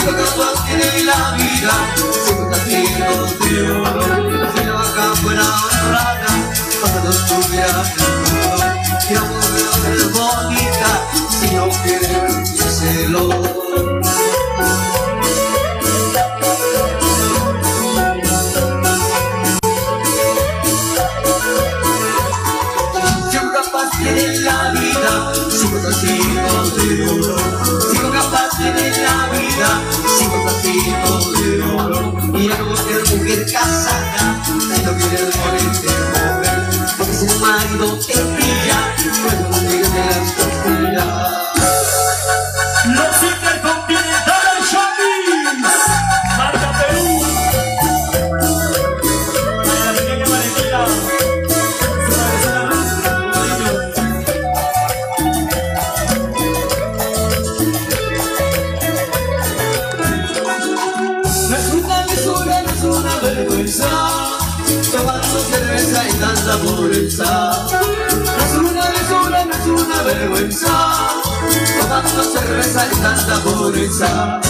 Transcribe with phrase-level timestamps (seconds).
[0.00, 1.72] Siento que todos tienen la vida,
[2.24, 2.86] siento que así.
[4.56, 6.32] Si la vaca fuera honrada,
[6.80, 8.64] cuando estuviera mundo,
[9.10, 10.90] y la mujer es bonita,
[11.38, 12.08] si no quiere.
[23.30, 25.12] Siempre capaz tiene la vida,
[25.50, 26.14] siempre así
[26.56, 27.39] todos
[29.60, 29.82] casada,
[30.18, 32.12] sin un platito de oro.
[32.32, 36.58] Mira cómo ser mujer casada, si no quieres ponerte joven,
[36.96, 37.98] porque si el marido
[73.44, 74.40] pobreza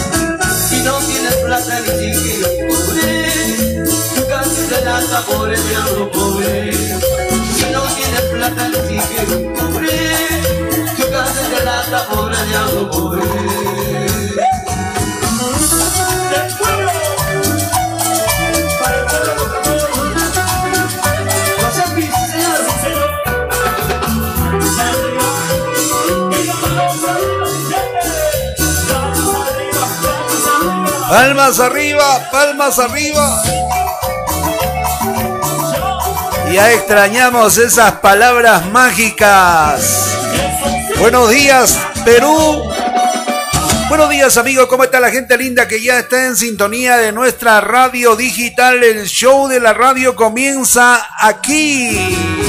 [0.69, 3.83] Si no tienes plata ni siquiera pobre
[4.29, 6.73] Casi te lanza por el diablo pobre.
[6.73, 9.89] Si no tienes plata ni siquiera pobre
[11.11, 13.90] Casi te lanza por el diablo pobre.
[31.11, 33.43] Palmas arriba, palmas arriba.
[36.53, 40.15] Ya extrañamos esas palabras mágicas.
[40.99, 42.63] Buenos días, Perú.
[43.89, 44.67] Buenos días, amigos.
[44.67, 48.81] ¿Cómo está la gente linda que ya está en sintonía de nuestra radio digital?
[48.81, 52.40] El show de la radio comienza aquí.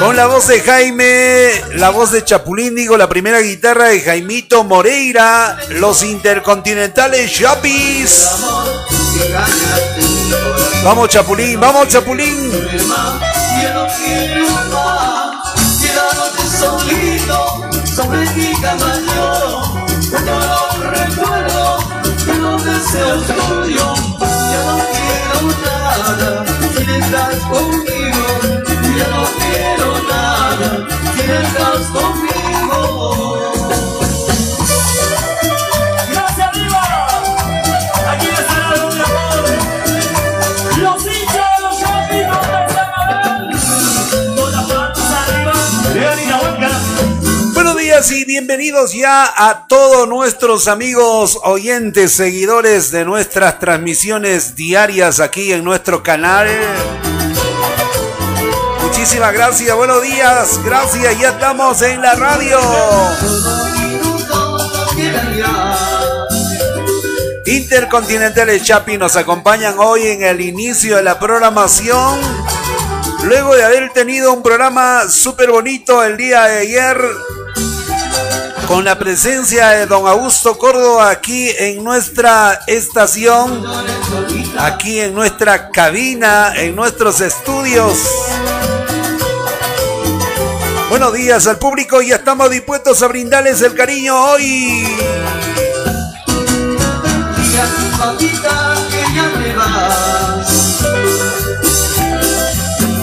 [0.00, 4.64] Con la voz de Jaime, la voz de Chapulín, digo, la primera guitarra de Jaimito
[4.64, 8.28] Moreira, los intercontinentales Chapis.
[10.84, 12.50] Vamos Chapulín, vamos Chapulín.
[27.10, 27.93] no
[29.24, 30.86] no quiero nada,
[31.16, 33.38] estás conmigo,
[36.12, 36.56] ya no
[38.50, 39.48] quiero nada,
[39.94, 40.00] si estás
[41.72, 42.54] conmigo.
[48.10, 55.64] y bienvenidos ya a todos nuestros amigos oyentes, seguidores de nuestras transmisiones diarias aquí en
[55.64, 56.48] nuestro canal.
[58.96, 62.60] Muchísimas gracias, buenos días, gracias, ya estamos en la radio.
[67.44, 72.20] Intercontinentales Chapi nos acompañan hoy en el inicio de la programación.
[73.24, 76.96] Luego de haber tenido un programa súper bonito el día de ayer,
[78.68, 83.60] con la presencia de don Augusto Córdoba aquí en nuestra estación,
[84.56, 87.98] aquí en nuestra cabina, en nuestros estudios.
[90.94, 94.86] Buenos días al público, ya estamos dispuestos a brindarles el cariño hoy.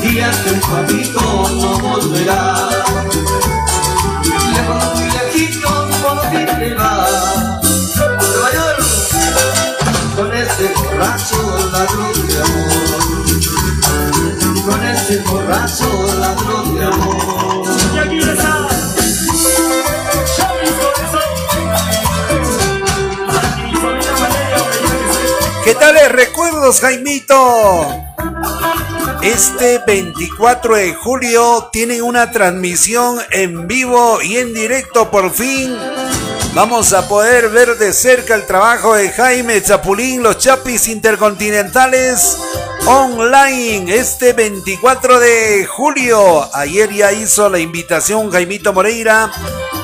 [0.06, 0.22] que
[1.14, 2.56] no volverá.
[10.16, 12.72] con este borracho ladrón de amor.
[14.66, 15.90] Con este borracho
[16.20, 17.51] ladrón de amor.
[25.72, 27.88] ¿Qué tales recuerdos, Jaimito?
[29.22, 35.74] Este 24 de julio tienen una transmisión en vivo y en directo por fin
[36.54, 42.38] Vamos a poder ver de cerca el trabajo de Jaime Chapulín, los Chapis Intercontinentales
[42.86, 46.50] online este 24 de julio.
[46.54, 49.32] Ayer ya hizo la invitación Jaimito Moreira.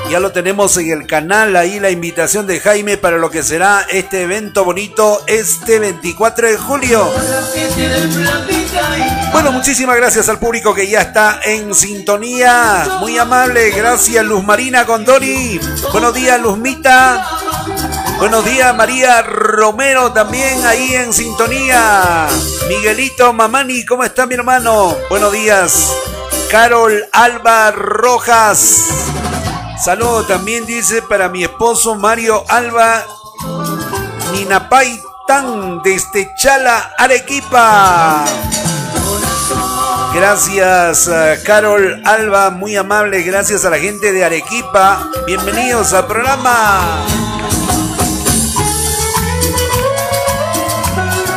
[0.09, 3.85] Ya lo tenemos en el canal ahí la invitación de Jaime para lo que será
[3.89, 7.11] este evento bonito este 24 de julio.
[9.33, 12.87] Bueno, muchísimas gracias al público que ya está en sintonía.
[13.01, 15.59] Muy amable, gracias Luz Marina Condori.
[15.91, 17.27] Buenos días Luzmita.
[18.17, 22.27] Buenos días María Romero también ahí en sintonía.
[22.69, 24.95] Miguelito Mamani, ¿cómo está mi hermano?
[25.09, 25.91] Buenos días.
[26.49, 28.85] Carol Alba Rojas.
[29.83, 33.05] Saludo también dice para mi esposo Mario Alba
[34.31, 38.25] Ninapay Tan desde Chala Arequipa.
[40.13, 45.09] Gracias eh, Carol Alba, muy amable, gracias a la gente de Arequipa.
[45.27, 47.05] Bienvenidos al programa.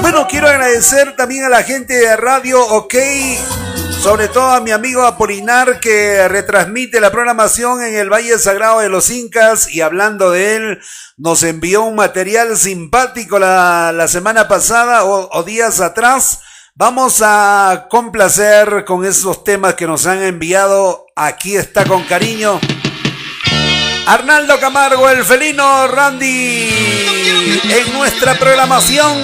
[0.01, 2.95] Bueno, quiero agradecer también a la gente de Radio OK,
[4.01, 8.89] sobre todo a mi amigo Apolinar que retransmite la programación en el Valle Sagrado de
[8.89, 10.81] los Incas y hablando de él,
[11.19, 16.41] nos envió un material simpático la, semana pasada o, días atrás.
[16.75, 21.05] Vamos a complacer con esos temas que nos han enviado.
[21.15, 22.59] Aquí está con cariño.
[24.07, 29.19] Arnaldo Camargo, el felino Randy, en nuestra programación.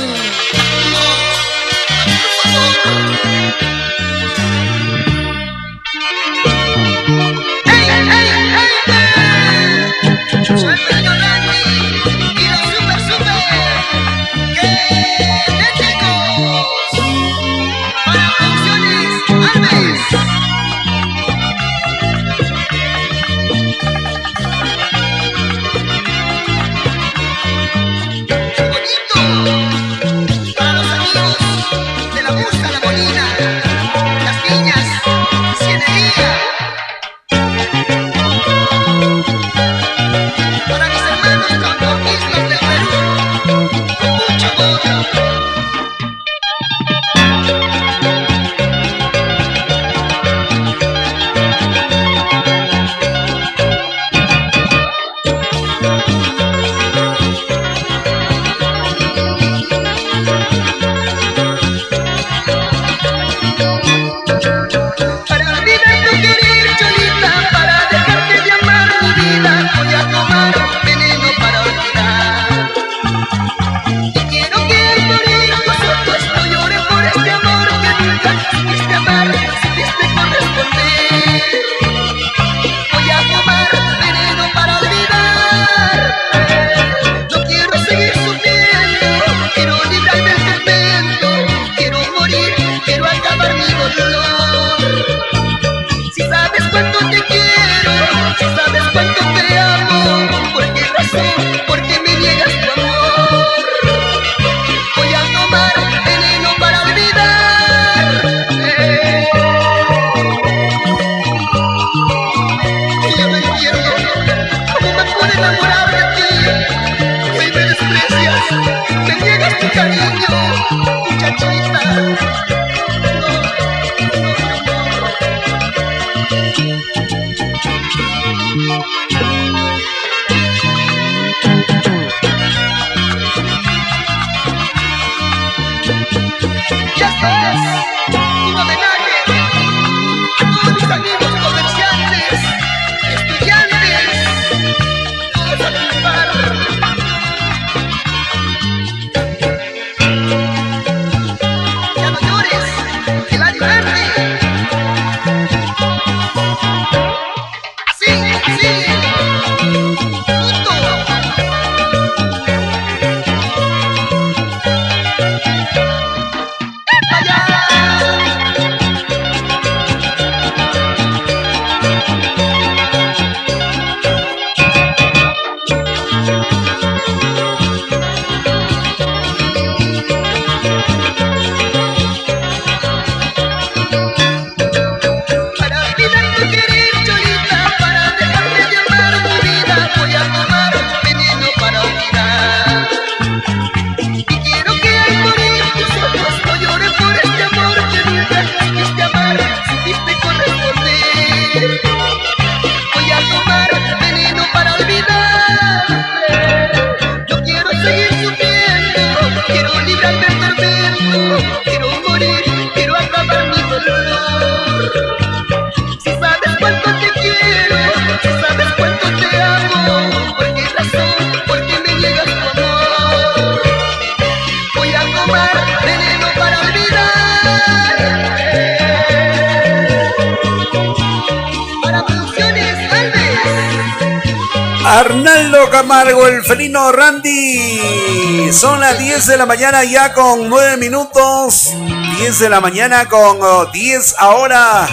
[235.76, 238.50] Camargo, el felino Randy.
[238.50, 241.68] Son las 10 de la mañana ya con 9 minutos.
[242.16, 243.38] 10 de la mañana con
[243.73, 244.88] 10 ahora.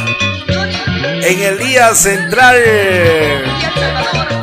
[1.22, 2.58] En el día central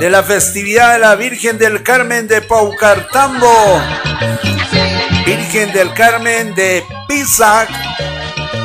[0.00, 3.82] de la festividad de la Virgen del Carmen de Paucartambo.
[5.26, 7.68] Virgen del Carmen de Pisac,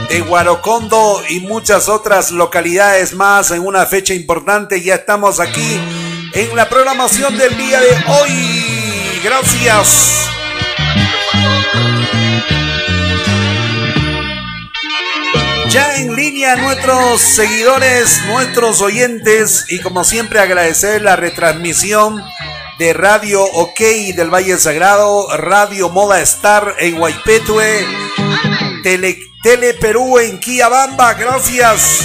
[0.08, 4.82] de Guarocondo y muchas otras localidades más en una fecha importante.
[4.82, 5.82] Ya estamos aquí
[6.36, 9.22] en la programación del día de hoy.
[9.24, 10.30] Gracias.
[15.70, 22.22] Ya en línea nuestros seguidores, nuestros oyentes y como siempre agradecer la retransmisión
[22.80, 23.80] de Radio OK
[24.16, 27.86] del Valle Sagrado, Radio Moda Star en Guaypetue,
[28.84, 32.02] Tele, Tele Perú en Quiabamba, gracias.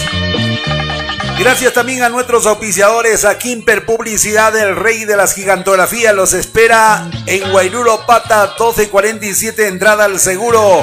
[1.40, 7.11] Gracias también a nuestros auspiciadores, a Kimper Publicidad, el rey de las gigantografías, los espera
[7.25, 10.82] en Guairuro Pata 1247, entrada al seguro.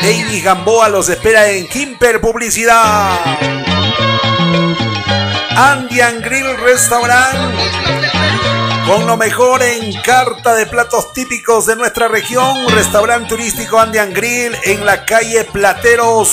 [0.00, 3.18] David Gamboa los espera en Kimper Publicidad.
[5.54, 7.58] Andian Grill Restaurant
[8.88, 14.56] con lo mejor en carta de platos típicos de nuestra región, restaurante turístico Andian Grill
[14.64, 16.30] en la calle Plateros,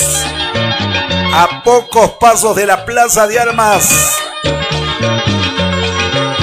[1.34, 4.16] a pocos pasos de la Plaza de Armas.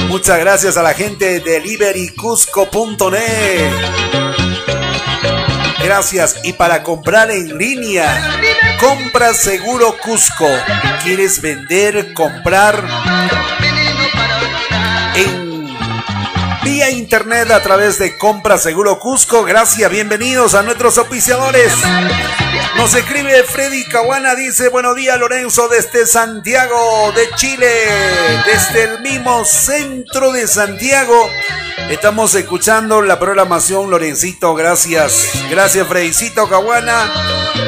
[0.09, 3.73] Muchas gracias a la gente de deliverycusco.net.
[5.83, 6.37] Gracias.
[6.45, 8.38] Y para comprar en línea,
[8.78, 10.49] compra seguro Cusco.
[11.02, 12.85] ¿Quieres vender, comprar
[17.12, 19.45] internet a través de Compra Seguro Cusco.
[19.45, 21.71] Gracias, bienvenidos a nuestros auspiciadores.
[22.78, 27.69] Nos escribe Freddy Caguana, dice buenos días Lorenzo desde Santiago de Chile,
[28.47, 31.28] desde el mismo centro de Santiago.
[31.91, 35.31] Estamos escuchando la programación Lorencito, gracias.
[35.51, 37.11] Gracias Freddycito Caguana.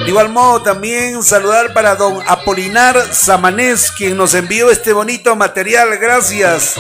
[0.04, 5.96] De igual modo también saludar para don Apolinar Samanés, quien nos envió este bonito material.
[5.98, 6.74] Gracias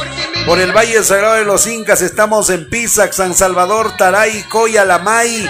[0.46, 2.02] por el Valle Sagrado de los Incas.
[2.02, 5.48] Estamos en Pisac, San Salvador, Taray, Coya, Lamay,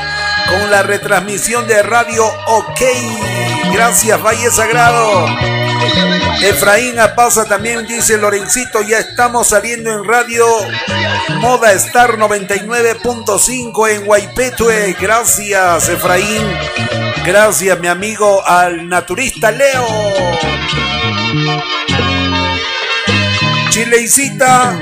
[0.49, 2.81] con la retransmisión de Radio OK.
[3.73, 5.27] Gracias, Valle Sagrado.
[6.43, 10.47] Efraín Apaza también dice Lorencito, ya estamos saliendo en radio
[11.41, 14.97] Moda Star 99.5 en Guaypetue.
[15.01, 16.43] Gracias, Efraín.
[17.25, 19.87] Gracias, mi amigo al naturista Leo.
[23.75, 24.79] Chileicita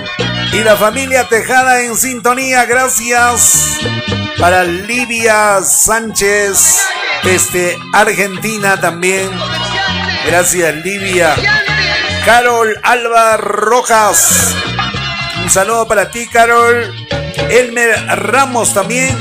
[0.53, 2.67] y la familia Tejada en sintonía.
[2.67, 3.79] Gracias
[4.39, 6.85] para Livia Sánchez
[7.25, 9.31] desde Argentina también.
[10.27, 11.35] Gracias Livia.
[12.27, 14.55] Carol Alba Rojas.
[15.43, 16.95] Un saludo para ti, Carol.
[17.49, 19.17] Elmer Ramos también.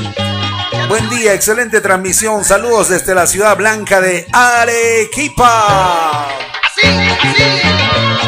[0.90, 2.44] Buen día, excelente transmisión.
[2.44, 6.28] Saludos desde la ciudad blanca de Arequipa.
[6.82, 8.21] Muy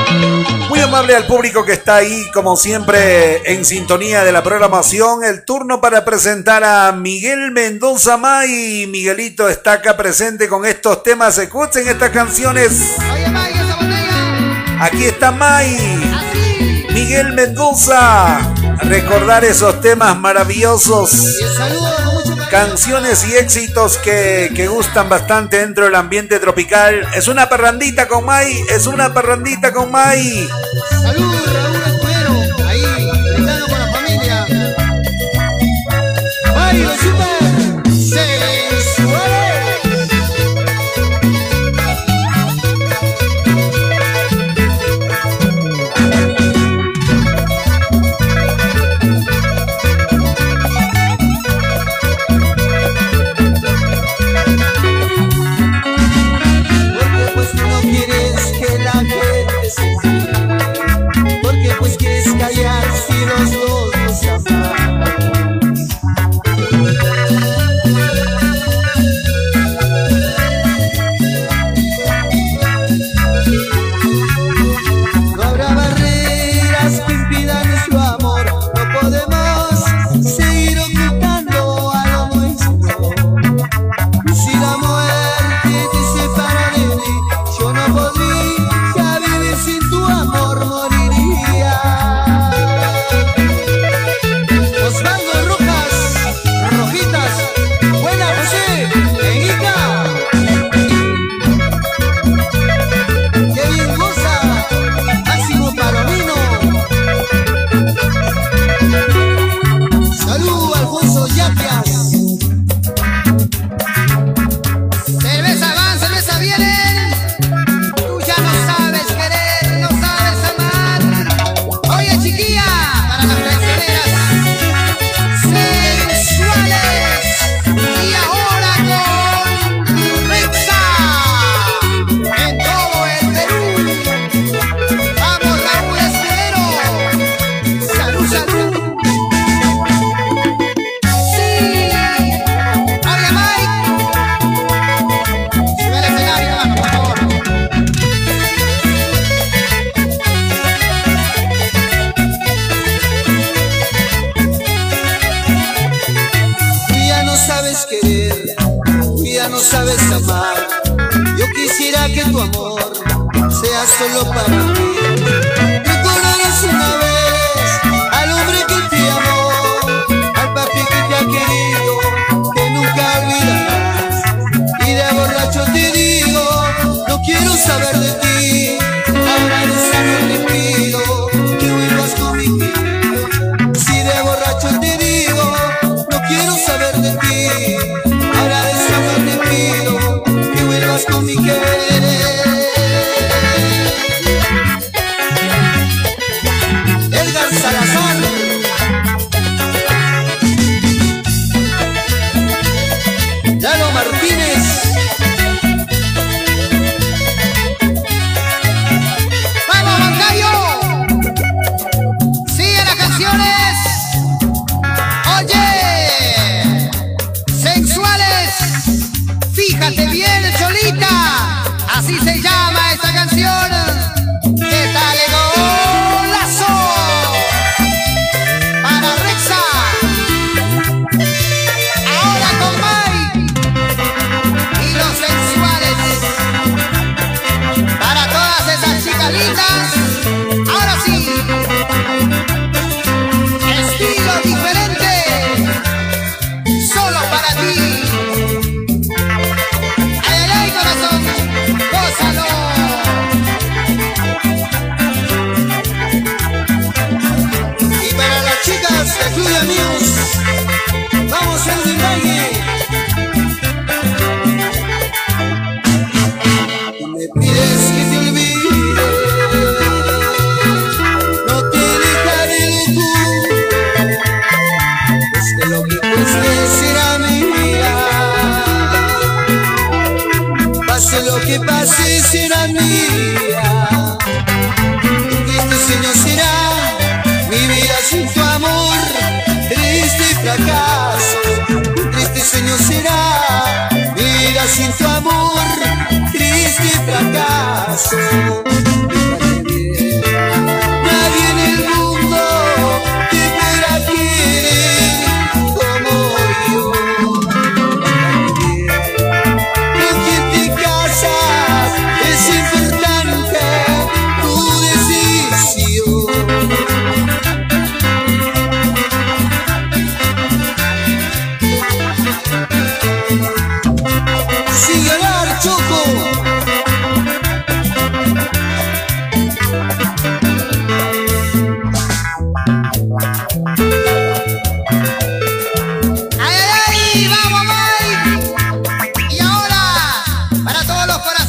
[0.97, 5.25] al público que está ahí, como siempre, en sintonía de la programación.
[5.25, 8.87] El turno para presentar a Miguel Mendoza May.
[8.87, 11.37] Miguelito está acá presente con estos temas.
[11.39, 12.93] Escuchen estas canciones.
[14.79, 15.77] Aquí está May.
[16.93, 18.55] Miguel Mendoza.
[18.83, 21.41] Recordar esos temas maravillosos.
[22.55, 27.05] Canciones y éxitos que, que, gustan bastante dentro del ambiente tropical.
[27.17, 30.49] Es una parrandita con May, es una parrandita con May.
[31.03, 34.47] Saludos, Raúl Escudero, ahí, brindando con la familia.
[36.55, 36.91] Mario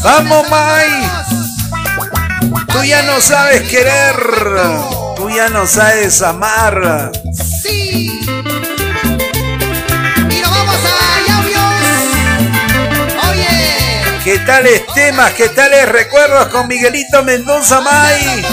[0.05, 1.09] Vamos, May.
[2.71, 4.15] Tú ya no sabes querer.
[5.15, 7.11] Tú ya no sabes amar.
[7.33, 8.21] Sí.
[10.29, 10.89] Y nos vamos a
[13.31, 14.03] Oye.
[14.23, 15.33] ¿Qué tales temas?
[15.33, 18.45] ¿Qué tales recuerdos con Miguelito Mendoza May?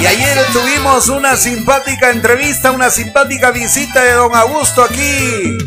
[0.00, 5.58] Y ayer tuvimos una simpática entrevista, una simpática visita de don Augusto aquí,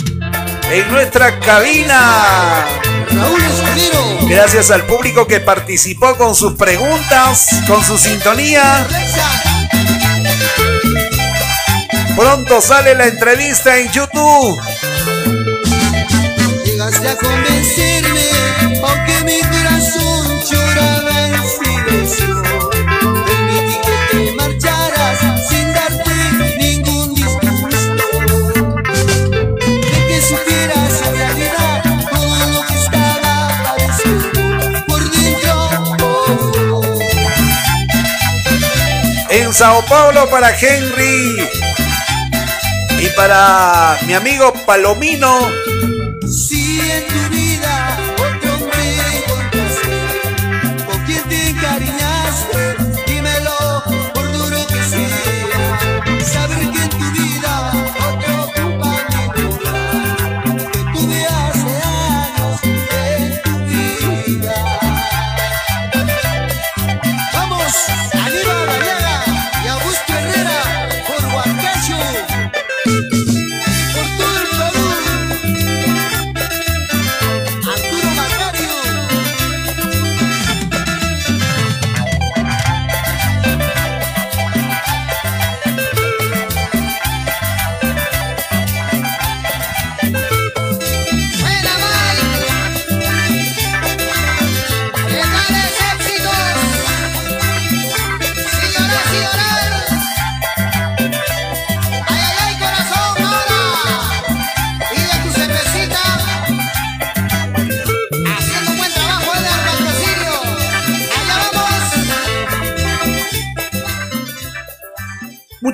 [0.71, 2.65] en nuestra cabina.
[3.11, 4.06] Raúl Escudero.
[4.29, 8.85] Gracias al público que participó con sus preguntas, con su sintonía.
[12.15, 14.59] Pronto sale la entrevista en YouTube.
[39.47, 41.37] en Sao Paulo para Henry
[42.99, 45.86] y para mi amigo Palomino.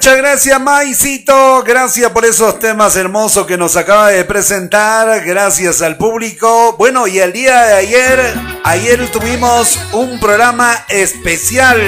[0.03, 1.63] Muchas gracias, Maicito.
[1.63, 5.23] Gracias por esos temas hermosos que nos acaba de presentar.
[5.23, 6.75] Gracias al público.
[6.77, 8.33] Bueno, y el día de ayer,
[8.65, 11.79] ayer tuvimos un programa especial.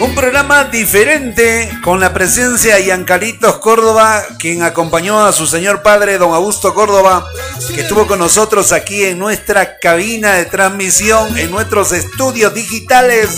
[0.00, 6.18] Un programa diferente con la presencia de Yancalitos Córdoba, quien acompañó a su señor padre,
[6.18, 7.26] don Augusto Córdoba,
[7.74, 13.30] que estuvo con nosotros aquí en nuestra cabina de transmisión, en nuestros estudios digitales.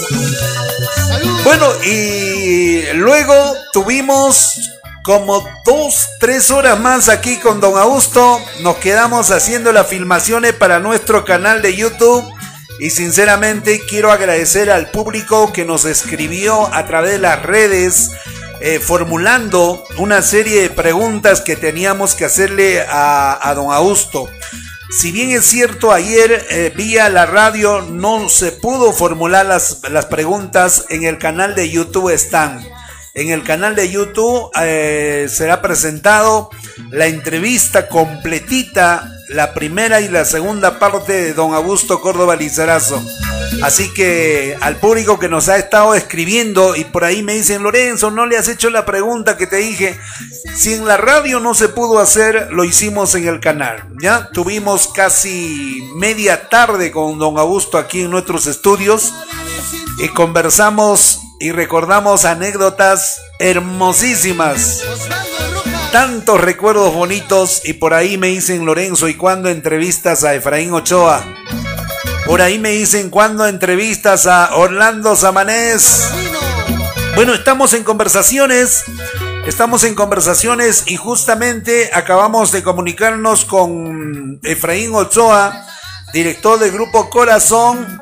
[1.49, 4.71] Bueno, y luego tuvimos
[5.03, 8.39] como dos, tres horas más aquí con Don Augusto.
[8.61, 12.23] Nos quedamos haciendo las filmaciones para nuestro canal de YouTube.
[12.81, 18.11] Y sinceramente quiero agradecer al público que nos escribió a través de las redes.
[18.61, 24.29] Eh, formulando una serie de preguntas que teníamos que hacerle a, a don Augusto.
[24.91, 30.07] Si bien es cierto, ayer eh, vía la radio no se pudo formular las, las,
[30.07, 32.67] preguntas, en el canal de YouTube están.
[33.13, 36.49] En el canal de YouTube eh, será presentado
[36.91, 43.03] la entrevista completita, la primera y la segunda parte de don Augusto Córdoba Lizarazo.
[43.63, 48.11] Así que al público que nos ha estado escribiendo y por ahí me dicen, Lorenzo,
[48.11, 49.99] no le has hecho la pregunta que te dije.
[50.55, 53.89] Si en la radio no se pudo hacer, lo hicimos en el canal.
[54.01, 59.13] Ya tuvimos casi media tarde con don Augusto aquí en nuestros estudios
[59.99, 64.83] y conversamos y recordamos anécdotas hermosísimas.
[65.93, 71.25] Tantos recuerdos bonitos y por ahí me dicen Lorenzo, ¿y cuándo entrevistas a Efraín Ochoa?
[72.27, 76.09] Por ahí me dicen cuándo entrevistas a Orlando Samanés.
[77.15, 78.85] Bueno, estamos en conversaciones.
[79.47, 85.67] Estamos en conversaciones y justamente acabamos de comunicarnos con Efraín Ochoa,
[86.13, 87.99] director del grupo Corazón.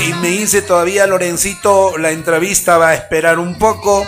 [0.00, 4.06] Y me dice todavía Lorencito, la entrevista va a esperar un poco,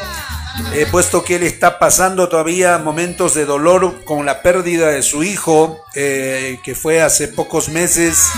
[0.75, 5.23] eh, puesto que él está pasando todavía momentos de dolor con la pérdida de su
[5.23, 8.29] hijo, eh, que fue hace pocos meses.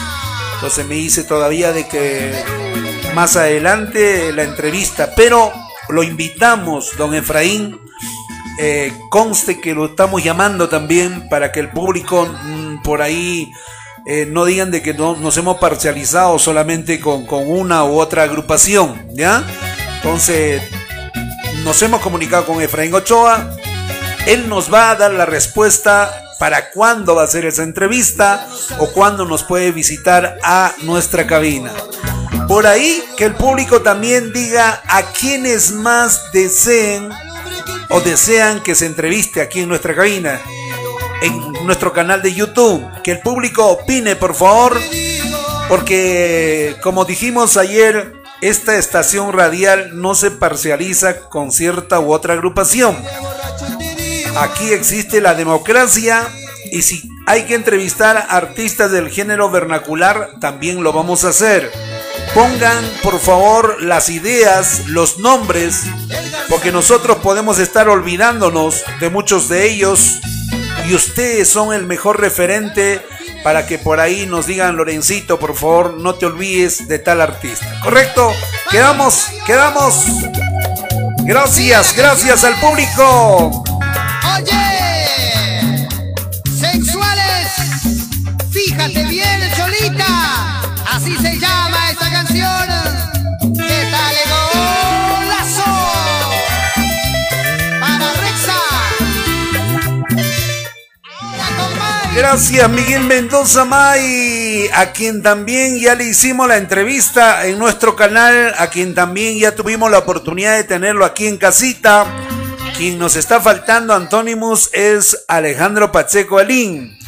[0.55, 2.33] Entonces me dice todavía de que
[3.15, 5.53] más adelante la entrevista, pero
[5.89, 7.79] lo invitamos, don Efraín.
[8.59, 13.51] Eh, conste que lo estamos llamando también para que el público mm, por ahí
[14.07, 18.25] eh, no digan de que no, nos hemos parcializado solamente con, con, una u otra
[18.25, 19.45] agrupación, ¿ya?
[19.97, 20.63] Entonces,
[21.65, 23.57] nos hemos comunicado con Efraín Ochoa.
[24.27, 28.87] Él nos va a dar la respuesta para cuándo va a ser esa entrevista o
[28.93, 31.73] cuándo nos puede visitar a nuestra cabina.
[32.49, 37.11] Por ahí que el público también diga a quienes más deseen
[37.91, 40.41] o desean que se entreviste aquí en nuestra cabina,
[41.23, 42.85] en nuestro canal de YouTube.
[43.03, 44.81] Que el público opine, por favor,
[45.69, 52.97] porque como dijimos ayer, esta estación radial no se parcializa con cierta u otra agrupación.
[54.39, 56.27] Aquí existe la democracia
[56.73, 61.71] y si hay que entrevistar a artistas del género vernacular, también lo vamos a hacer.
[62.35, 65.83] Pongan por favor las ideas, los nombres,
[66.49, 70.21] porque nosotros podemos estar olvidándonos de muchos de ellos
[70.89, 73.03] y ustedes son el mejor referente
[73.43, 77.81] para que por ahí nos digan, Lorencito, por favor, no te olvides de tal artista.
[77.83, 78.33] ¿Correcto?
[78.71, 80.05] Quedamos, quedamos.
[81.25, 83.63] Gracias, gracias al público.
[84.35, 85.89] Oye,
[86.59, 87.53] sensuales,
[88.51, 91.60] fíjate bien, Cholita, así se llama
[102.15, 108.53] Gracias Miguel Mendoza May, a quien también ya le hicimos la entrevista en nuestro canal,
[108.59, 112.07] a quien también ya tuvimos la oportunidad de tenerlo aquí en casita.
[112.77, 116.99] Quien nos está faltando, Antónimos, es Alejandro Pacheco Alín.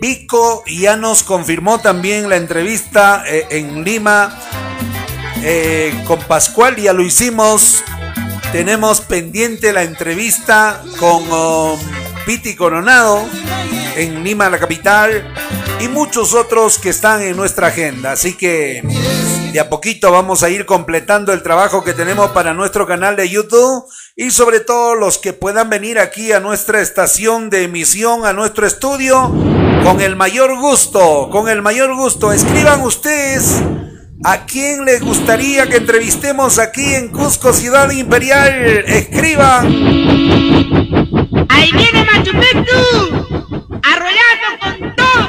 [0.00, 4.38] Vico ya nos confirmó también la entrevista eh, en Lima
[5.42, 7.82] eh, con Pascual, ya lo hicimos.
[8.52, 11.78] Tenemos pendiente la entrevista con um,
[12.30, 13.26] Piti Coronado
[13.96, 15.34] en Lima, la capital,
[15.80, 18.12] y muchos otros que están en nuestra agenda.
[18.12, 18.82] Así que
[19.52, 23.28] de a poquito vamos a ir completando el trabajo que tenemos para nuestro canal de
[23.28, 23.82] YouTube
[24.14, 28.64] y sobre todo los que puedan venir aquí a nuestra estación de emisión, a nuestro
[28.64, 29.34] estudio,
[29.82, 32.32] con el mayor gusto, con el mayor gusto.
[32.32, 33.60] Escriban ustedes
[34.22, 38.84] a quién les gustaría que entrevistemos aquí en Cusco, Ciudad Imperial.
[38.86, 40.69] Escriban.
[41.52, 42.80] Ahí viene Machu Picchu,
[43.82, 45.26] arrollando con todo.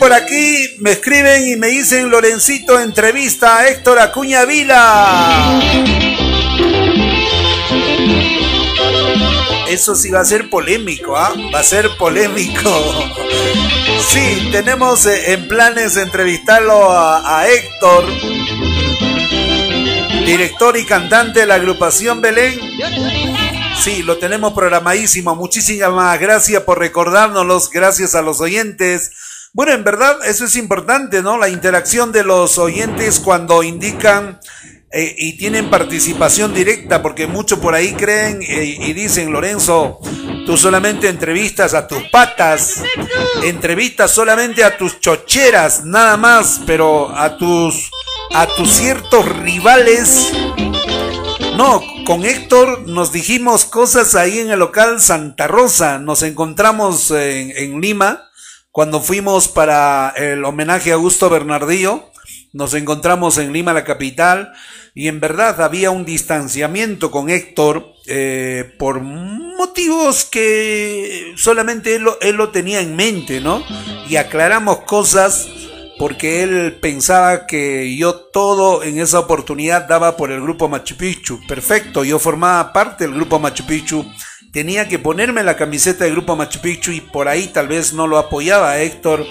[0.00, 5.60] Por aquí, me escriben y me dicen Lorencito entrevista a Héctor Acuña Vila.
[9.68, 11.34] Eso sí va a ser polémico, ¿ah?
[11.54, 12.70] Va a ser polémico.
[14.08, 18.06] Sí, tenemos eh, en planes entrevistarlo a, Héctor,
[20.24, 22.58] director y cantante de la agrupación Belén.
[23.78, 25.36] Sí, lo tenemos programadísimo.
[25.36, 27.70] Muchísimas gracias por recordárnoslos.
[27.70, 29.12] Gracias a los oyentes.
[29.52, 31.36] Bueno, en verdad eso es importante, ¿no?
[31.36, 34.38] La interacción de los oyentes cuando indican
[34.92, 39.98] eh, y tienen participación directa, porque muchos por ahí creen eh, y dicen, Lorenzo,
[40.46, 42.84] tú solamente entrevistas a tus patas,
[43.42, 47.90] entrevistas solamente a tus chocheras, nada más, pero a tus,
[48.32, 50.32] a tus ciertos rivales.
[51.56, 57.50] No, con Héctor nos dijimos cosas ahí en el local Santa Rosa, nos encontramos en,
[57.56, 58.29] en Lima
[58.72, 62.10] cuando fuimos para el homenaje a Augusto Bernardillo,
[62.52, 64.52] nos encontramos en Lima, la capital,
[64.94, 72.36] y en verdad había un distanciamiento con Héctor eh, por motivos que solamente él, él,
[72.36, 73.62] lo tenía en mente, ¿no?
[74.08, 75.48] Y aclaramos cosas
[75.98, 81.38] porque él pensaba que yo todo en esa oportunidad daba por el grupo Machu Picchu.
[81.46, 84.04] Perfecto, yo formaba parte del grupo Machu Picchu.
[84.52, 88.08] Tenía que ponerme la camiseta del grupo Machu Picchu y por ahí tal vez no
[88.08, 89.24] lo apoyaba a Héctor,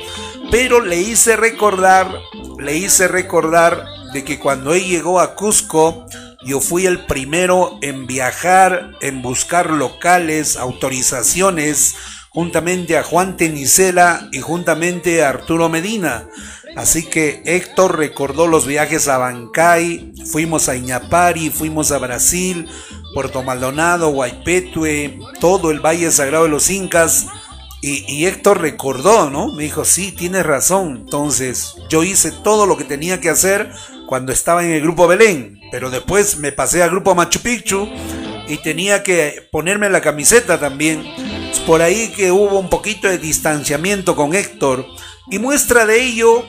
[0.50, 2.10] pero le hice recordar,
[2.58, 6.06] le hice recordar de que cuando él llegó a Cusco,
[6.46, 11.96] yo fui el primero en viajar, en buscar locales, autorizaciones,
[12.30, 16.30] juntamente a Juan Tenicela y juntamente a Arturo Medina.
[16.78, 22.70] Así que Héctor recordó los viajes a Bancay, fuimos a Iñapari, fuimos a Brasil,
[23.14, 27.28] Puerto Maldonado, Guaypetue, todo el Valle Sagrado de los Incas.
[27.82, 29.54] Y, y, Héctor recordó, ¿no?
[29.54, 30.98] Me dijo, sí, tienes razón.
[31.06, 33.72] Entonces, yo hice todo lo que tenía que hacer
[34.10, 37.88] cuando estaba en el grupo Belén, pero después me pasé al grupo Machu Picchu
[38.48, 41.06] y tenía que ponerme la camiseta también.
[41.68, 44.86] Por ahí que hubo un poquito de distanciamiento con Héctor
[45.30, 46.44] y muestra de ello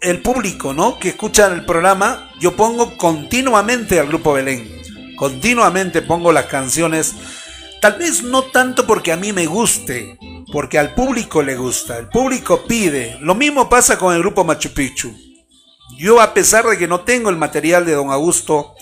[0.00, 0.98] el público, ¿no?
[0.98, 4.79] Que escucha el programa, yo pongo continuamente al grupo Belén.
[5.20, 7.14] Continuamente pongo las canciones,
[7.82, 10.18] tal vez no tanto porque a mí me guste,
[10.50, 13.18] porque al público le gusta, el público pide.
[13.20, 15.14] Lo mismo pasa con el grupo Machu Picchu.
[15.98, 18.74] Yo a pesar de que no tengo el material de don Augusto,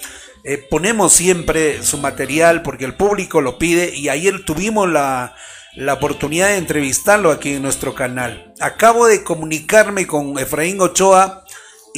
[0.45, 5.35] eh, ponemos siempre su material porque el público lo pide y ayer tuvimos la,
[5.75, 8.55] la oportunidad de entrevistarlo aquí en nuestro canal.
[8.61, 11.45] Acabo de comunicarme con Efraín Ochoa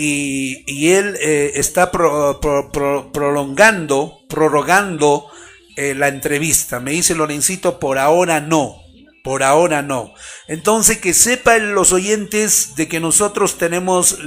[0.02, 5.26] y, él eh, está pro, pro, pro, prolongando, prorrogando
[5.76, 6.80] eh, la entrevista.
[6.80, 8.76] Me dice Lorencito, por ahora no.
[9.22, 10.14] Por ahora no.
[10.48, 14.18] Entonces que sepan los oyentes de que nosotros tenemos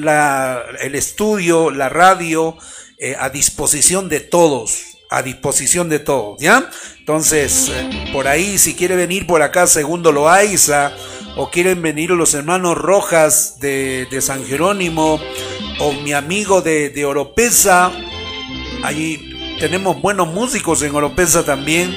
[0.81, 2.55] el estudio, la radio
[2.99, 4.83] eh, a disposición de todos.
[5.09, 6.69] A disposición de todos, ¿ya?
[6.97, 7.71] Entonces,
[8.12, 10.91] por ahí, si quiere venir por acá, segundo Loaiza,
[11.36, 15.19] o quieren venir los hermanos Rojas de, de San Jerónimo,
[15.80, 17.91] o mi amigo de, de Oropesa,
[18.84, 21.96] allí tenemos buenos músicos en Oropesa también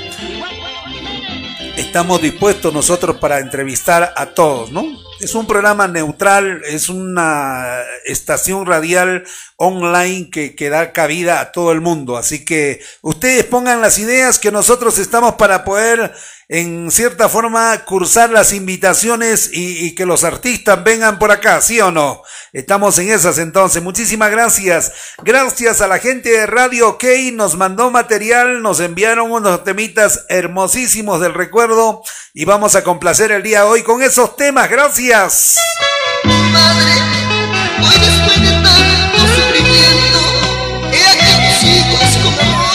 [1.77, 4.85] estamos dispuestos nosotros para entrevistar a todos, ¿no?
[5.20, 9.25] Es un programa neutral, es una estación radial
[9.57, 12.16] online que, que, da cabida a todo el mundo.
[12.18, 16.12] Así que ustedes pongan las ideas que nosotros estamos para poder
[16.48, 21.90] en cierta forma cursar las invitaciones y, que los artistas vengan por acá, ¿sí o
[21.90, 22.22] no?
[22.52, 23.82] Estamos en esas entonces.
[23.82, 24.92] Muchísimas gracias.
[25.22, 31.20] Gracias a la gente de Radio OK, nos mandó material, nos enviaron unos temitas hermosísimos
[31.20, 34.70] del recuerdo y vamos a complacer el día de hoy con esos temas.
[34.70, 35.56] Gracias.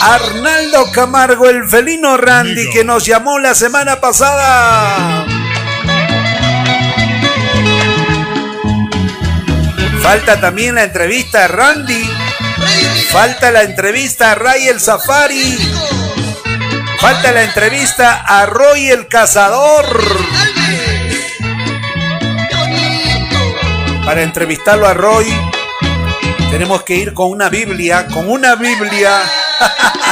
[0.04, 5.24] Arnaldo Camargo, el felino Randy, que nos llamó la semana pasada.
[10.02, 12.10] Falta también la entrevista a Randy.
[13.10, 15.56] Falta la entrevista a Ray el Safari.
[16.98, 19.86] Falta la entrevista a Roy el Cazador.
[24.04, 25.32] Para entrevistarlo a Roy,
[26.50, 29.22] tenemos que ir con una Biblia, con una Biblia.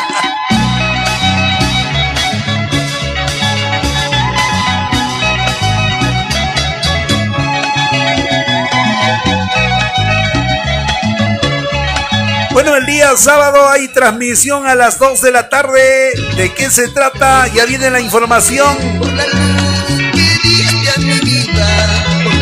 [12.52, 16.12] Bueno, el día sábado hay transmisión a las 2 de la tarde.
[16.36, 17.46] ¿De qué se trata?
[17.54, 18.76] Ya viene la información.
[18.98, 21.66] por la luz que diste a mi vida,
[22.24, 22.34] por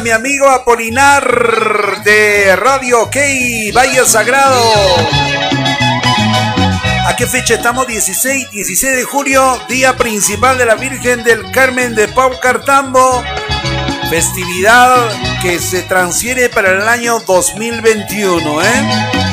[0.00, 3.16] mi amigo Apolinar de Radio OK,
[3.74, 4.62] Valle Sagrado.
[7.06, 7.86] ¿A qué fecha estamos?
[7.86, 13.22] 16, 16 de julio, día principal de la Virgen del Carmen de Pau Cartambo.
[14.10, 15.08] Festividad
[15.40, 19.25] que se transfiere para el año 2021, ¿eh?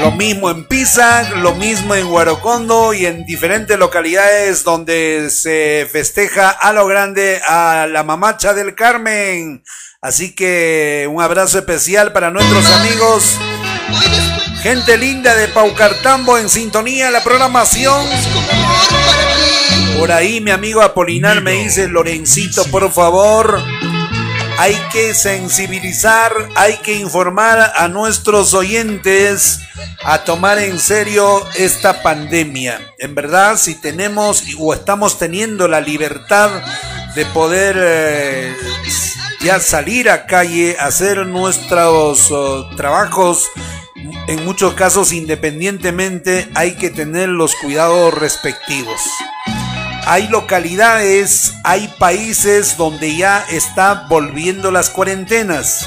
[0.00, 6.50] Lo mismo en Pisa, lo mismo en Guarocondo y en diferentes localidades donde se festeja
[6.50, 9.62] a lo grande a la mamacha del Carmen.
[10.00, 13.38] Así que un abrazo especial para nuestros amigos.
[14.62, 18.06] Gente linda de Paucartambo en sintonía la programación.
[19.98, 23.60] Por ahí mi amigo Apolinar me dice, Lorencito, por favor,
[24.58, 29.60] hay que sensibilizar, hay que informar a nuestros oyentes
[30.02, 32.80] a tomar en serio esta pandemia.
[32.98, 36.50] En verdad, si tenemos o estamos teniendo la libertad
[37.14, 38.56] de poder eh,
[39.42, 43.48] ya salir a calle, hacer nuestros oh, trabajos,
[44.26, 49.00] en muchos casos independientemente, hay que tener los cuidados respectivos.
[50.10, 55.86] Hay localidades, hay países donde ya está volviendo las cuarentenas.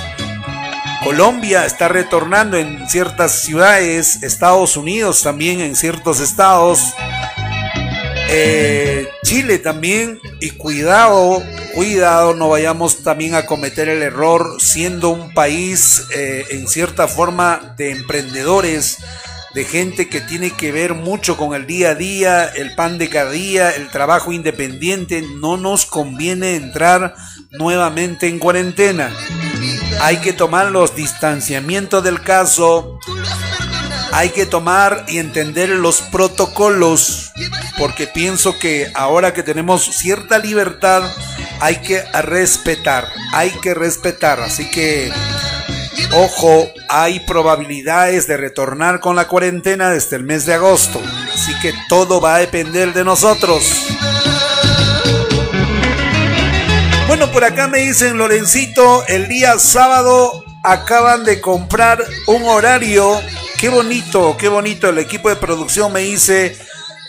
[1.03, 6.93] Colombia está retornando en ciertas ciudades, Estados Unidos también en ciertos estados,
[8.29, 11.41] eh, Chile también, y cuidado,
[11.73, 17.73] cuidado, no vayamos también a cometer el error siendo un país eh, en cierta forma
[17.75, 18.99] de emprendedores,
[19.53, 23.09] de gente que tiene que ver mucho con el día a día, el pan de
[23.09, 27.15] cada día, el trabajo independiente, no nos conviene entrar
[27.51, 29.11] nuevamente en cuarentena.
[30.01, 32.97] Hay que tomar los distanciamientos del caso.
[34.13, 37.31] Hay que tomar y entender los protocolos.
[37.77, 41.03] Porque pienso que ahora que tenemos cierta libertad,
[41.59, 43.07] hay que respetar.
[43.33, 44.39] Hay que respetar.
[44.39, 45.11] Así que,
[46.13, 51.01] ojo, hay probabilidades de retornar con la cuarentena desde el mes de agosto.
[51.33, 53.87] Así que todo va a depender de nosotros.
[57.07, 63.19] Bueno, por acá me dicen Lorencito, el día sábado acaban de comprar un horario.
[63.59, 64.89] Qué bonito, qué bonito.
[64.89, 66.57] El equipo de producción me dice,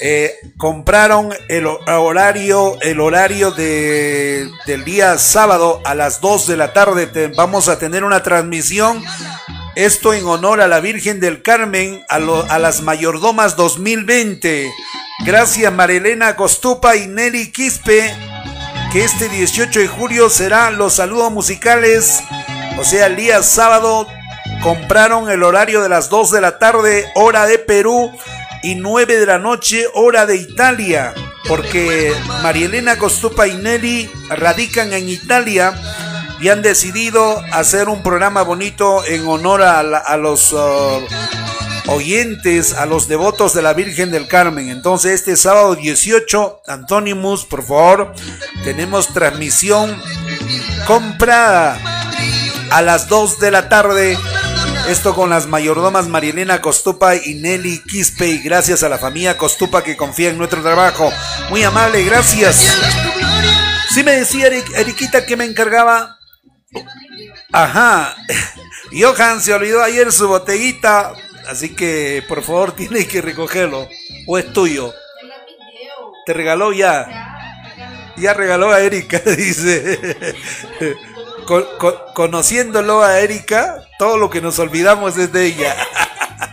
[0.04, 6.72] eh, compraron el horario, el horario de, del día sábado a las 2 de la
[6.72, 7.30] tarde.
[7.36, 9.00] vamos a tener una transmisión.
[9.76, 12.18] Esto en honor a la Virgen del Carmen, a,
[12.58, 14.72] las Mayordomas 2020.
[15.24, 18.12] Gracias Marilena Costupa y Nelly Quispe
[18.92, 22.20] que este 18 de julio será los saludos musicales,
[22.76, 24.06] o sea, el día sábado
[24.62, 28.12] compraron el horario de las 2 de la tarde, hora de Perú,
[28.62, 31.14] y 9 de la noche, hora de Italia,
[31.48, 35.74] porque Marielena Costupa y Nelly radican en Italia
[36.40, 41.06] y han decidido hacer un programa bonito en honor a, los uh,
[41.86, 44.68] oyentes, a los devotos de la Virgen del Carmen.
[44.68, 48.12] Entonces, este sábado 18, Antonimus, por favor,
[48.64, 49.96] tenemos transmisión
[50.86, 51.78] comprada
[52.70, 54.18] a las 2 de la tarde.
[54.88, 58.26] Esto con las mayordomas Marielena Costupa y Nelly Quispe.
[58.26, 61.12] Y gracias a la familia Costupa que confía en nuestro trabajo.
[61.50, 62.64] Muy amable, gracias.
[63.90, 66.18] Sí me decía Eriquita que me encargaba
[67.52, 68.16] Ajá.
[68.92, 71.14] Johan se olvidó ayer su botellita,
[71.48, 73.88] así que por favor tiene que recogerlo.
[74.26, 74.92] ¿O es tuyo?
[76.26, 77.28] Te regaló ya.
[78.16, 79.98] Ya regaló a Erika, dice.
[82.14, 85.76] conociéndolo a Erika, todo lo que nos olvidamos es de ella.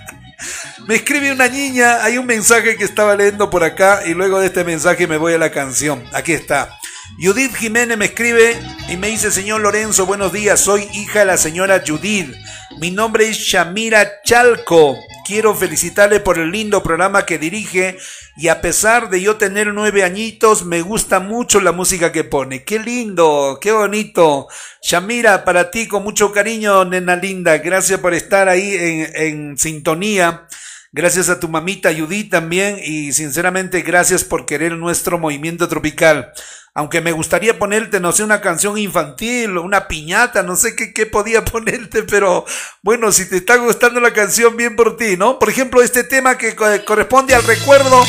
[0.88, 4.46] Me escribe una niña, hay un mensaje que estaba leyendo por acá y luego de
[4.46, 6.04] este mensaje me voy a la canción.
[6.14, 6.78] Aquí está.
[7.20, 8.56] Judith Jiménez me escribe
[8.88, 12.36] y me dice, señor Lorenzo, buenos días, soy hija de la señora Judith.
[12.80, 14.96] Mi nombre es Shamira Chalco.
[15.30, 18.00] Quiero felicitarle por el lindo programa que dirige
[18.36, 22.64] y a pesar de yo tener nueve añitos, me gusta mucho la música que pone.
[22.64, 24.48] Qué lindo, qué bonito.
[24.82, 27.60] Shamira, para ti con mucho cariño, nena linda.
[27.60, 30.48] Gracias por estar ahí en, en sintonía.
[30.92, 36.32] Gracias a tu mamita Judith también y sinceramente gracias por querer nuestro movimiento tropical.
[36.74, 41.06] Aunque me gustaría ponerte, no sé, una canción infantil, una piñata, no sé qué, qué
[41.06, 42.46] podía ponerte, pero
[42.82, 45.38] bueno, si te está gustando la canción, bien por ti, ¿no?
[45.38, 48.04] Por ejemplo, este tema que corresponde al recuerdo.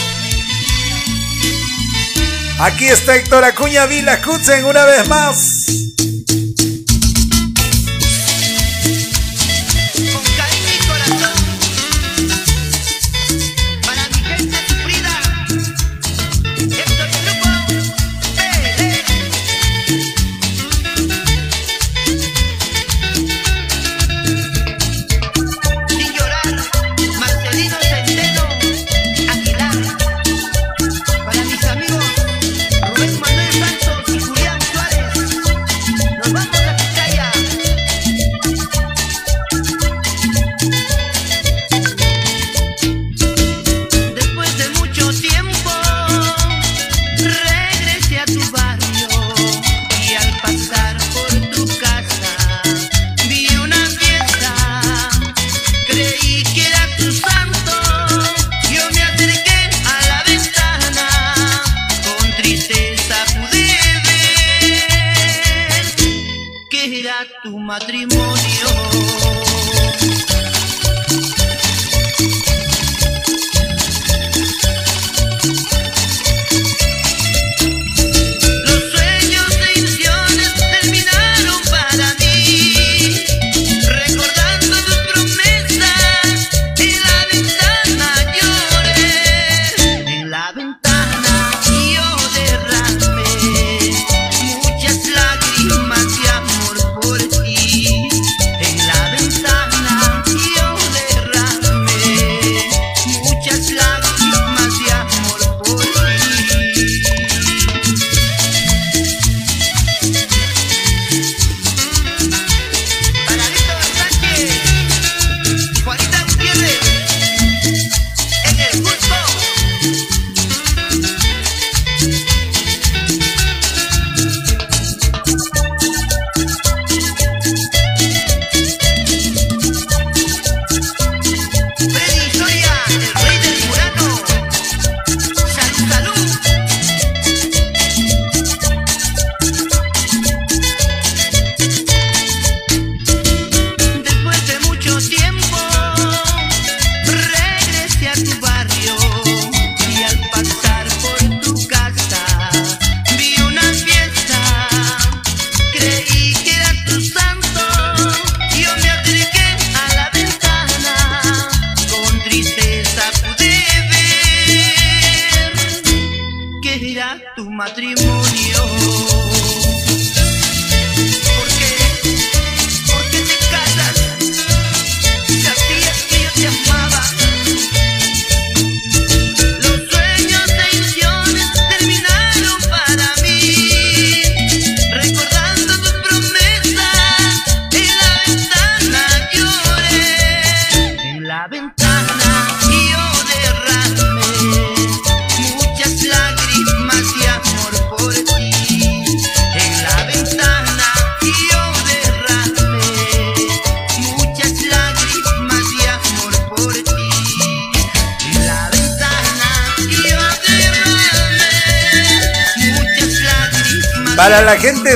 [2.61, 5.99] Aquí está Héctor Acuña Vila, escuchen una vez más.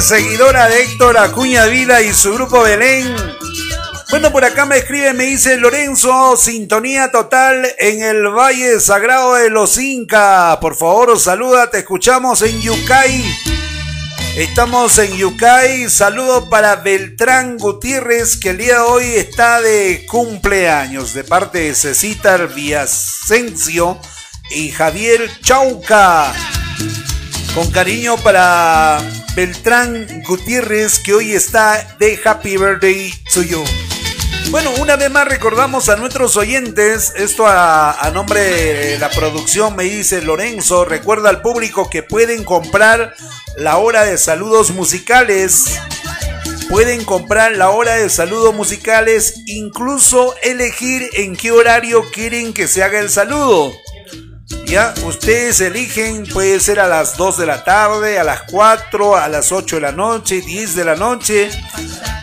[0.04, 3.16] Seguidora de Héctor Acuña Vida y su grupo Belén.
[4.10, 9.48] Bueno, por acá me escribe, me dice Lorenzo, sintonía total en el Valle Sagrado de
[9.48, 10.58] los Incas.
[10.58, 13.24] Por favor, saluda, te escuchamos en Yucay.
[14.36, 15.88] Estamos en Yucay.
[15.88, 21.74] Saludo para Beltrán Gutiérrez, que el día de hoy está de cumpleaños, de parte de
[21.74, 23.98] Cecitar Villasencio
[24.50, 26.30] y Javier Chauca.
[27.54, 28.98] Con cariño para
[29.34, 33.64] Beltrán Gutiérrez, que hoy está de Happy Birthday to you.
[34.50, 39.84] Bueno, una vez más recordamos a nuestros oyentes, esto a, nombre de la producción me
[39.84, 43.16] dice Lorenzo, recuerda al público que pueden comprar
[43.56, 45.80] la hora de saludos musicales,
[46.68, 52.84] pueden comprar la hora de saludos musicales, incluso elegir en qué horario quieren que se
[52.84, 53.72] haga el saludo.
[55.04, 59.52] Ustedes eligen, puede ser a las 2 de la tarde, a las 4, a las
[59.52, 61.50] 8 de la noche, 10 de la noche,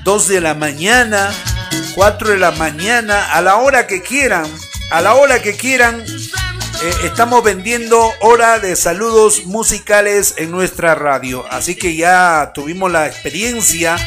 [0.04, 1.32] 2 de la mañana
[1.96, 4.46] 4 de la mañana, a la hora que quieran,
[4.92, 6.02] a la hora que quieran.
[6.02, 11.46] Eh, estamos vendiendo hora de saludos musicales en nuestra radio.
[11.50, 13.98] Así que ya tuvimos la experiencia.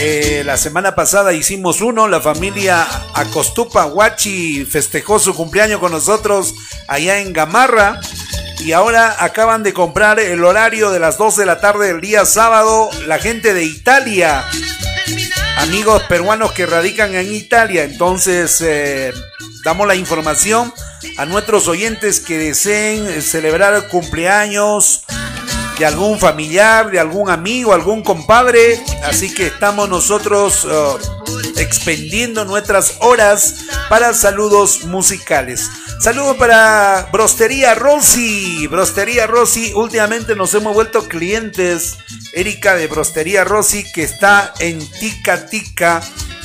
[0.00, 6.54] Eh, la semana pasada hicimos uno, la familia Acostupa Huachi festejó su cumpleaños con nosotros
[6.86, 8.00] allá en Gamarra.
[8.60, 12.24] Y ahora acaban de comprar el horario de las 2 de la tarde del día
[12.24, 12.90] sábado.
[13.06, 14.44] La gente de Italia
[15.58, 17.84] amigos peruanos que radican en Italia.
[17.84, 19.12] Entonces, eh,
[19.64, 20.72] damos la información
[21.16, 25.04] a nuestros oyentes que deseen celebrar el cumpleaños
[25.78, 28.80] de algún familiar, de algún amigo, algún compadre.
[29.04, 30.98] Así que estamos nosotros uh,
[31.56, 35.70] expendiendo nuestras horas para saludos musicales.
[36.00, 38.66] Saludos para Brostería Rossi.
[38.66, 41.96] Brostería Rossi, últimamente nos hemos vuelto clientes.
[42.32, 46.00] Erika de Brostería Rossi, que está en Tica Tica,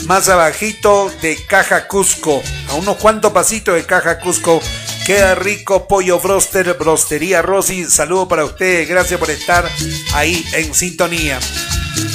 [0.06, 2.42] más abajito de Caja Cusco.
[2.70, 4.62] A unos cuantos pasitos de Caja Cusco.
[5.06, 7.84] Queda rico pollo broster, brostería Rossi.
[7.86, 9.70] Saludo para ustedes, gracias por estar
[10.14, 11.40] ahí en sintonía.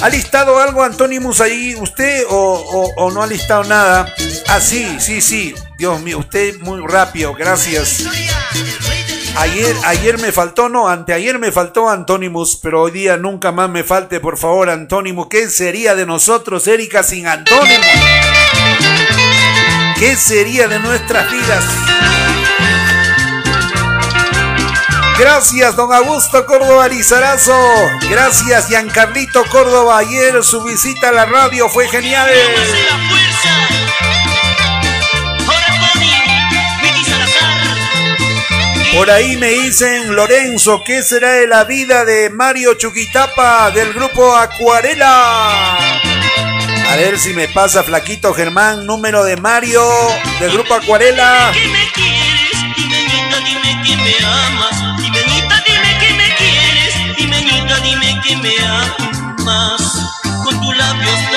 [0.01, 4.11] ¿Ha listado algo Antonimus ahí usted o, no ha listado nada?
[4.47, 5.53] Ah, sí, sí, sí.
[5.77, 8.05] Dios mío, usted muy rápido, gracias.
[9.35, 13.83] Ayer, ayer me faltó, no, anteayer me faltó Antonimus, pero hoy día nunca más me
[13.83, 15.27] falte, por favor, Antonimus.
[15.29, 17.85] ¿Qué sería de nosotros, Erika, sin Antonimus?
[19.99, 21.65] ¿Qué sería de nuestras vidas?
[25.19, 27.59] Gracias, don Augusto Córdoba Lizarazo.
[28.09, 29.97] Gracias, Giancarlito Córdoba.
[29.97, 32.29] Ayer su visita a la radio fue genial.
[38.95, 44.37] Por ahí me dicen, Lorenzo, ¿qué será de la vida de Mario Chuquitapa del grupo
[44.37, 45.77] Acuarela?
[46.89, 49.83] A ver si me pasa, Flaquito Germán, número de Mario
[50.39, 51.51] del grupo Acuarela.
[51.51, 52.97] Dime me quieres, dime,
[53.45, 54.98] dime que me amas.
[58.29, 60.05] Dime me amas
[60.43, 61.28] con tus labios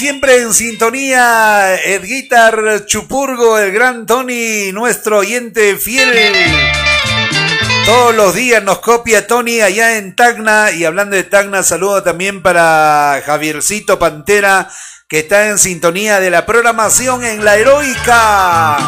[0.00, 6.10] siempre en sintonía, el guitar Chupurgo, el gran Tony, nuestro oyente fiel.
[7.84, 10.70] Todos los días nos copia Tony allá en Tacna.
[10.70, 14.70] Y hablando de Tacna, saludo también para Javiercito Pantera,
[15.06, 18.78] que está en sintonía de la programación en la heroica.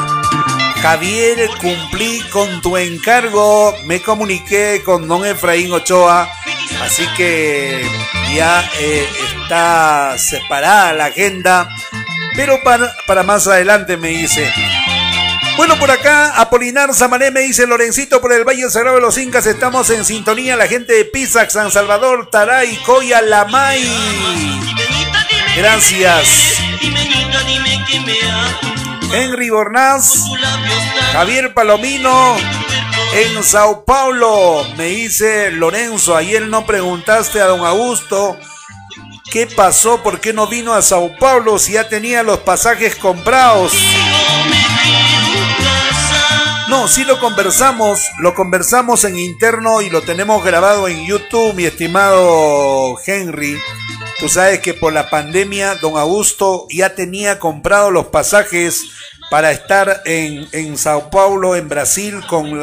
[0.83, 3.73] Javier, cumplí con tu encargo.
[3.85, 6.29] Me comuniqué con don Efraín Ochoa.
[6.83, 7.87] Así que
[8.35, 9.09] ya eh,
[9.41, 11.69] está separada la agenda.
[12.35, 14.53] Pero para, para más adelante me dice.
[15.57, 19.47] Bueno, por acá, Apolinar Samané me dice Lorencito por el Valle Sagrado de los Incas.
[19.47, 20.57] Estamos en sintonía.
[20.57, 23.89] La gente de Pisac, San Salvador, Taray, Coya, Lamay.
[25.57, 26.61] Gracias.
[29.13, 30.25] Henry Bornaz,
[31.13, 32.37] Javier Palomino,
[33.15, 38.39] en Sao Paulo, me dice Lorenzo, ayer no preguntaste a don Augusto
[39.31, 43.73] qué pasó, por qué no vino a Sao Paulo si ya tenía los pasajes comprados.
[46.69, 51.65] No, sí lo conversamos, lo conversamos en interno y lo tenemos grabado en YouTube, mi
[51.65, 53.61] estimado Henry.
[54.23, 58.85] Tú sabes que por la pandemia, don Augusto ya tenía comprado los pasajes
[59.33, 62.61] para estar en, en Sao Paulo, en Brasil, con,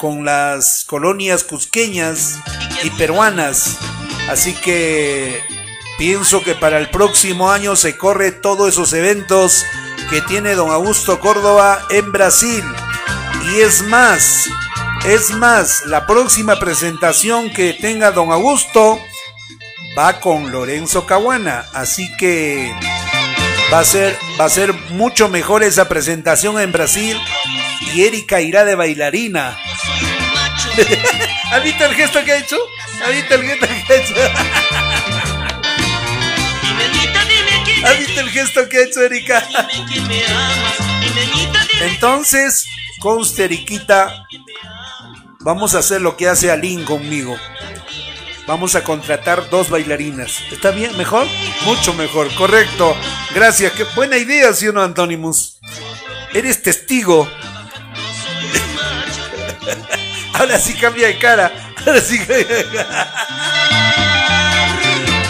[0.00, 2.40] con las colonias cusqueñas
[2.82, 3.76] y peruanas.
[4.28, 5.40] Así que
[5.96, 9.64] pienso que para el próximo año se corre todos esos eventos
[10.10, 12.64] que tiene don Augusto Córdoba en Brasil.
[13.52, 14.48] Y es más,
[15.06, 18.98] es más, la próxima presentación que tenga don Augusto
[19.96, 21.66] va con Lorenzo Caguana.
[21.72, 22.74] Así que
[23.72, 27.18] Va a ser, va a ser mucho mejor esa presentación en Brasil
[27.92, 29.58] y Erika irá de bailarina.
[31.50, 32.56] ¿Has visto el gesto que ha hecho?
[33.04, 34.14] ¿Has visto el gesto que ha hecho?
[37.86, 39.44] ¿Has visto el gesto que ha hecho Erika?
[41.80, 42.68] Entonces,
[43.00, 44.28] conste Eriquita,
[45.40, 47.36] vamos a hacer lo que hace Aline conmigo.
[48.46, 50.40] Vamos a contratar dos bailarinas.
[50.52, 50.96] ¿Está bien?
[50.96, 51.26] ¿Mejor?
[51.64, 52.96] Mucho mejor, correcto.
[53.34, 53.72] Gracias.
[53.72, 54.84] Qué buena idea, ¿sí o no?
[56.32, 57.24] Eres testigo.
[60.34, 61.50] Ahora sí cambia de cara.
[61.84, 63.12] Ahora sí cambia de cara.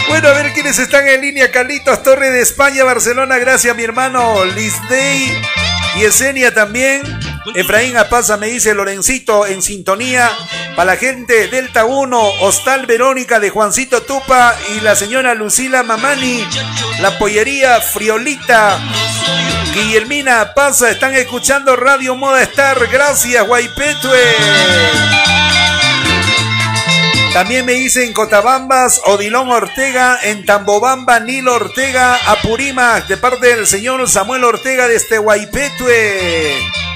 [0.07, 1.51] Bueno, a ver quiénes están en línea.
[1.51, 3.39] Carlitos Torre de España, Barcelona.
[3.39, 4.45] Gracias, mi hermano.
[4.89, 5.41] Day
[5.95, 7.16] y Esenia también.
[7.55, 10.29] Efraín Apaza me dice Lorencito en sintonía.
[10.75, 16.45] Para la gente Delta 1, Hostal Verónica de Juancito Tupa y la señora Lucila Mamani.
[17.01, 18.79] La pollería Friolita.
[19.73, 22.87] Guillermina Apaza están escuchando Radio Moda Star.
[22.87, 24.17] Gracias, Guaypetue.
[27.33, 34.09] También me dicen Cotabambas, Odilón Ortega, en Tambobamba, Nilo Ortega, Apurímac, de parte del señor
[34.09, 36.86] Samuel Ortega de este Guaypetue.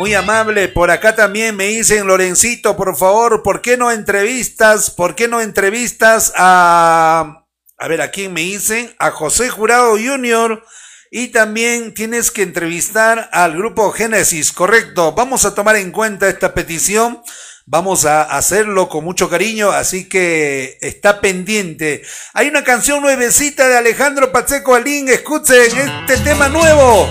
[0.00, 4.90] Muy amable, por acá también me dicen Lorencito, por favor, ¿por qué no entrevistas?
[4.90, 7.44] ¿Por qué no entrevistas a...
[7.76, 8.94] A ver, ¿a quién me dicen?
[8.98, 10.64] A José Jurado Jr.
[11.10, 15.12] Y también tienes que entrevistar al grupo Génesis, correcto.
[15.12, 17.20] Vamos a tomar en cuenta esta petición.
[17.66, 22.00] Vamos a hacerlo con mucho cariño, así que está pendiente.
[22.32, 25.68] Hay una canción nuevecita de Alejandro Pacheco Alín, escuchen
[26.08, 27.06] este tema nuevo.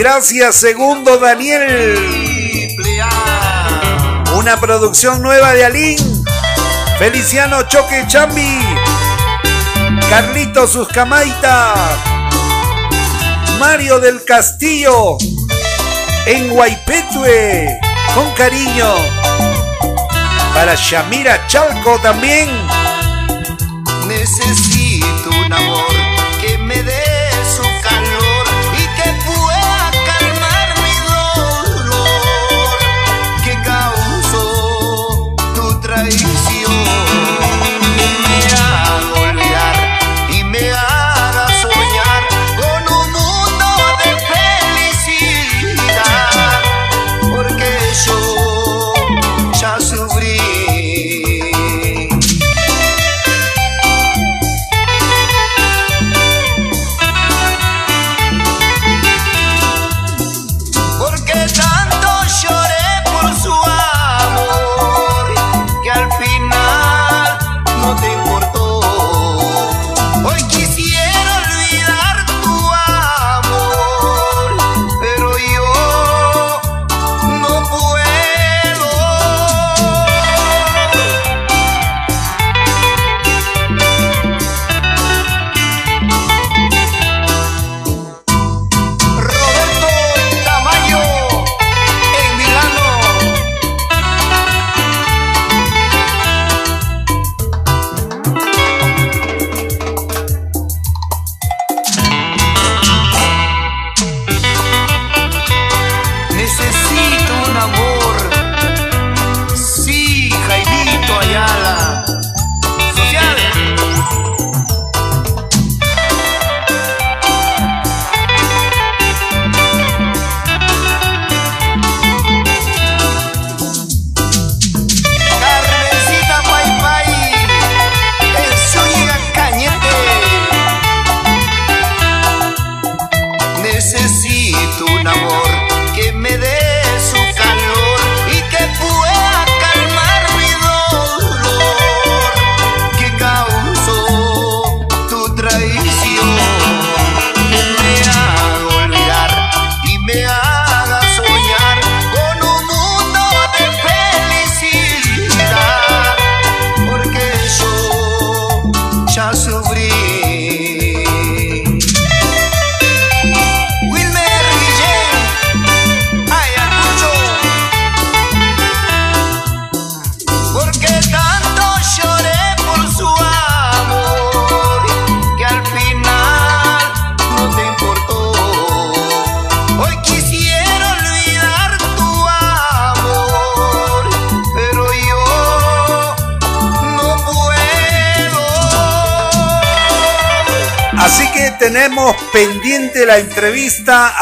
[0.00, 2.74] Gracias, segundo Daniel.
[4.34, 6.24] Una producción nueva de Alín.
[6.98, 8.60] Feliciano Choque Chambi.
[10.08, 11.74] Carlito Suscamaita.
[13.58, 15.18] Mario del Castillo.
[16.24, 17.78] En Guaypetue.
[18.14, 18.94] Con cariño.
[20.54, 22.48] Para Shamira Chalco también.
[24.08, 25.99] Necesito un amor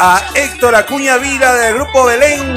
[0.01, 2.55] a Héctor Acuña Vida del Grupo Belén.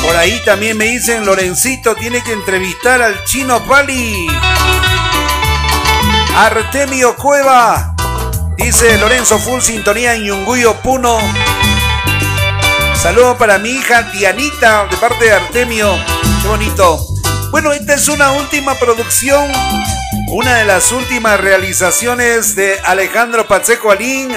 [0.00, 4.28] Por ahí también me dicen, Lorencito tiene que entrevistar al chino Pali.
[6.36, 7.96] Artemio Cueva.
[8.56, 11.18] Dice Lorenzo Full Sintonía en Yunguyo Puno.
[12.94, 15.98] Saludo para mi hija Dianita de parte de Artemio.
[16.42, 17.04] Qué bonito.
[17.50, 19.50] Bueno, esta es una última producción.
[20.28, 24.32] Una de las últimas realizaciones de Alejandro Pacheco Alín.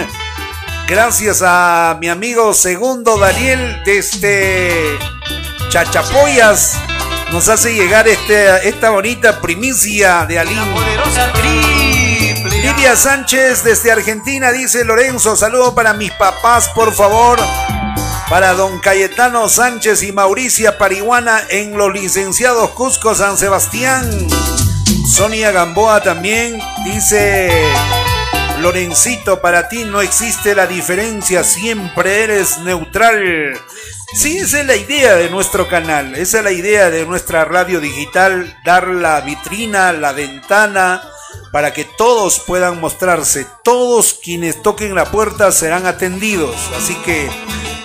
[0.87, 4.99] Gracias a mi amigo segundo Daniel desde
[5.69, 6.77] Chachapoyas.
[7.31, 10.59] Nos hace llegar este, esta bonita primicia de Alín.
[12.61, 17.39] Lidia Sánchez desde Argentina dice Lorenzo, saludo para mis papás, por favor.
[18.29, 24.27] Para don Cayetano Sánchez y Mauricia Parihuana en los licenciados Cusco San Sebastián.
[25.11, 27.73] Sonia Gamboa también dice
[28.65, 33.53] Lorencito, para ti no existe la diferencia, siempre eres neutral.
[34.15, 37.79] Sí, esa es la idea de nuestro canal, esa es la idea de nuestra radio
[37.79, 41.03] digital, dar la vitrina, la ventana,
[41.51, 43.45] para que todos puedan mostrarse.
[43.63, 46.55] Todos quienes toquen la puerta serán atendidos.
[46.75, 47.29] Así que,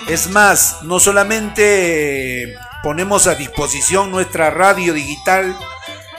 [0.07, 5.55] es más, no solamente ponemos a disposición nuestra radio digital,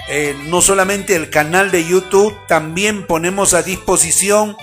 [0.08, 4.56] eh, no solamente el canal de YouTube, también ponemos a disposición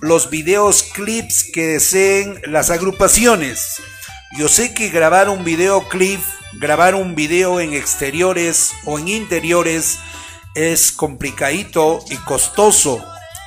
[0.00, 3.80] los videos clips que deseen las agrupaciones.
[4.38, 6.20] Yo sé que grabar un video clip,
[6.54, 9.98] grabar un video en exteriores o en interiores
[10.54, 13.04] es complicadito y costoso.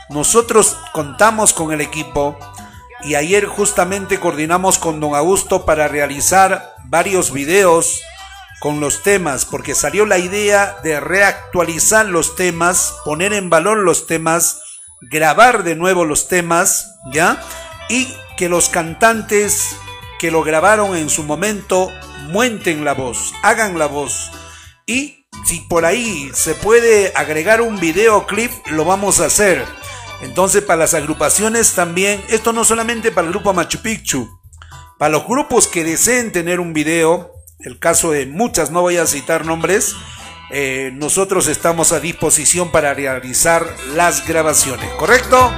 [0.09, 2.37] Nosotros contamos con el equipo
[3.03, 8.01] y ayer justamente coordinamos con don Augusto para realizar varios videos
[8.63, 14.07] con los temas, porque salió la idea de reactualizar los temas, poner en valor los
[14.07, 14.61] temas,
[15.01, 17.43] grabar de nuevo los temas, ¿ya?
[17.89, 18.07] Y
[18.37, 19.75] que los cantantes
[20.17, 21.91] que lo grabaron en su momento
[22.29, 24.31] muenten la voz, hagan la voz.
[24.85, 29.65] Y si por ahí se puede agregar un videoclip, lo vamos a hacer.
[30.21, 34.39] Entonces, para las agrupaciones también, esto no solamente para el grupo Machu Picchu,
[34.97, 37.32] para los grupos que deseen tener un video,
[37.63, 39.95] el caso de muchas, no voy a citar nombres,
[40.51, 45.51] eh, nosotros estamos a disposición para realizar las grabaciones, ¿correcto?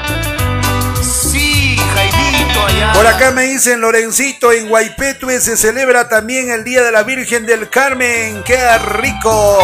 [1.02, 2.94] Sí, Jaimito allá.
[2.94, 7.46] Por acá me dicen Lorencito, en Guaipetue se celebra también el Día de la Virgen
[7.46, 8.44] del Carmen.
[8.46, 9.60] ¡Qué rico!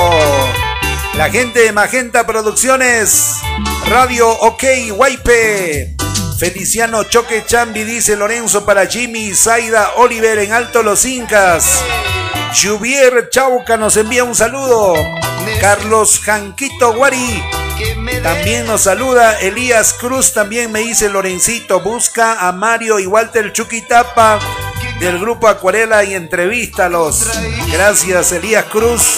[1.15, 3.35] La gente de Magenta Producciones,
[3.87, 5.95] Radio OK Guaype.
[6.39, 11.83] Feliciano Choque Chambi dice Lorenzo para Jimmy Zaida Oliver en Alto Los Incas.
[12.53, 14.93] Juvier Chauca nos envía un saludo.
[15.59, 17.43] Carlos Janquito Guari
[18.23, 24.39] también nos saluda Elías Cruz, también me dice Lorencito, busca a Mario y Walter Chuquitapa
[24.99, 27.27] del grupo Acuarela y entrevístalos.
[27.71, 29.17] Gracias Elías Cruz.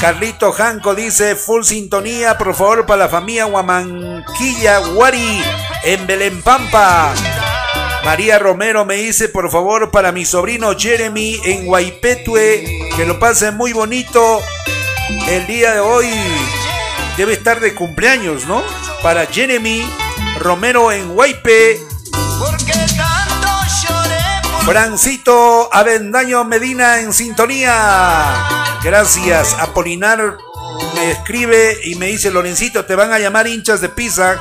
[0.00, 5.42] Carlito Janco dice full sintonía, por favor, para la familia Huamanquilla Guari
[5.84, 7.14] en Belén Pampa.
[8.04, 13.50] María Romero me dice, por favor, para mi sobrino Jeremy en Guaipetue, que lo pase
[13.50, 14.42] muy bonito
[15.28, 16.10] el día de hoy.
[17.16, 18.62] Debe estar de cumpleaños, ¿no?
[19.02, 19.82] Para Jeremy
[20.38, 21.34] Romero en por
[24.64, 28.78] Francito Avendaño Medina en sintonía.
[28.82, 29.56] Gracias.
[29.58, 30.36] Apolinar
[30.94, 34.40] me escribe y me dice, Lorencito, te van a llamar hinchas de pizza.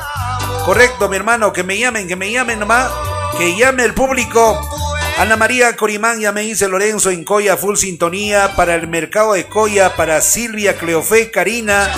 [0.65, 2.91] Correcto, mi hermano, que me llamen, que me llamen nomás.
[3.37, 4.59] Que llame el público.
[5.17, 9.47] Ana María Corimán ya me dice Lorenzo en Coya Full Sintonía para el mercado de
[9.47, 11.89] Coya, para Silvia, Cleofé, Karina.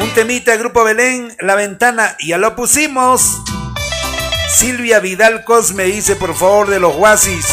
[0.00, 3.42] Un temita Grupo Belén, La Ventana, ya lo pusimos.
[4.54, 7.46] Silvia Vidal Cosme dice, por favor, de los Guasis.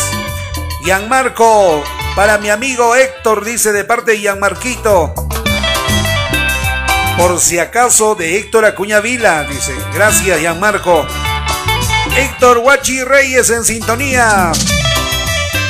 [0.83, 1.83] Gianmarco,
[2.15, 5.13] para mi amigo Héctor, dice de parte de Gianmarquito.
[7.17, 9.73] Por si acaso, de Héctor Acuña Vila, dice.
[9.93, 11.05] Gracias, Gianmarco.
[12.17, 14.51] Héctor Huachi Reyes en sintonía.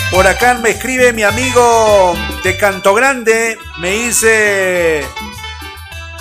[0.09, 3.57] Por acá me escribe mi amigo de Canto Grande.
[3.81, 5.05] Me dice,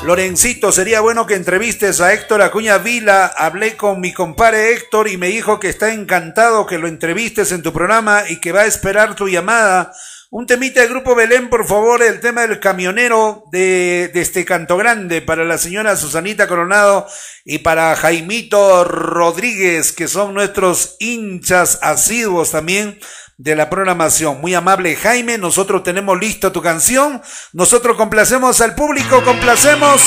[0.03, 3.27] Lorencito, sería bueno que entrevistes a Héctor Acuña Vila.
[3.37, 7.63] Hablé con mi compadre Héctor y me dijo que está encantado que lo entrevistes en
[7.63, 9.93] tu programa y que va a esperar tu llamada.
[10.29, 14.77] Un temita de Grupo Belén, por favor, el tema del camionero de, de este Canto
[14.77, 17.07] Grande para la señora Susanita Coronado
[17.45, 22.99] y para Jaimito Rodríguez, que son nuestros hinchas asiduos también
[23.37, 24.41] de la programación.
[24.41, 27.23] Muy amable Jaime, nosotros tenemos listo tu canción,
[27.53, 30.03] nosotros complacemos al público, complacemos.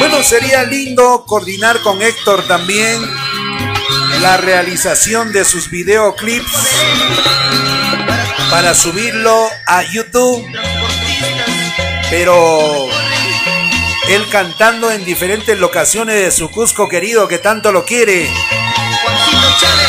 [0.00, 3.00] Bueno, sería lindo coordinar con Héctor también
[4.24, 6.50] la realización de sus videoclips
[8.50, 10.42] para subirlo a YouTube.
[12.08, 12.88] Pero
[14.08, 18.26] él cantando en diferentes locaciones de su Cusco querido que tanto lo quiere.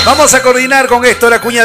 [0.03, 1.63] Vamos a coordinar con Héctor Acuña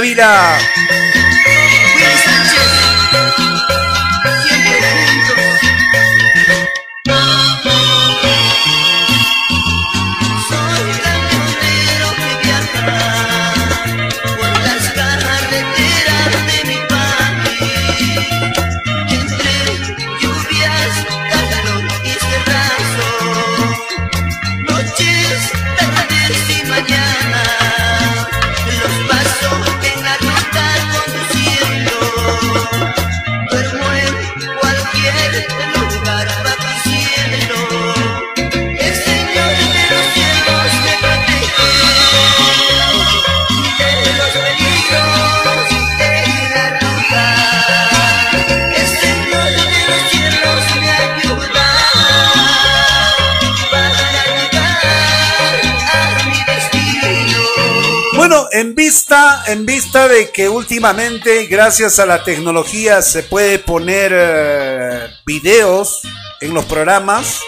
[59.51, 66.03] en vista de que últimamente, gracias a la tecnología, se puede poner eh, videos
[66.41, 67.41] en los programas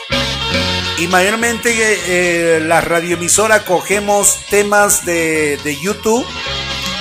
[0.98, 6.26] y mayormente eh, la radioemisora cogemos temas de, YouTube.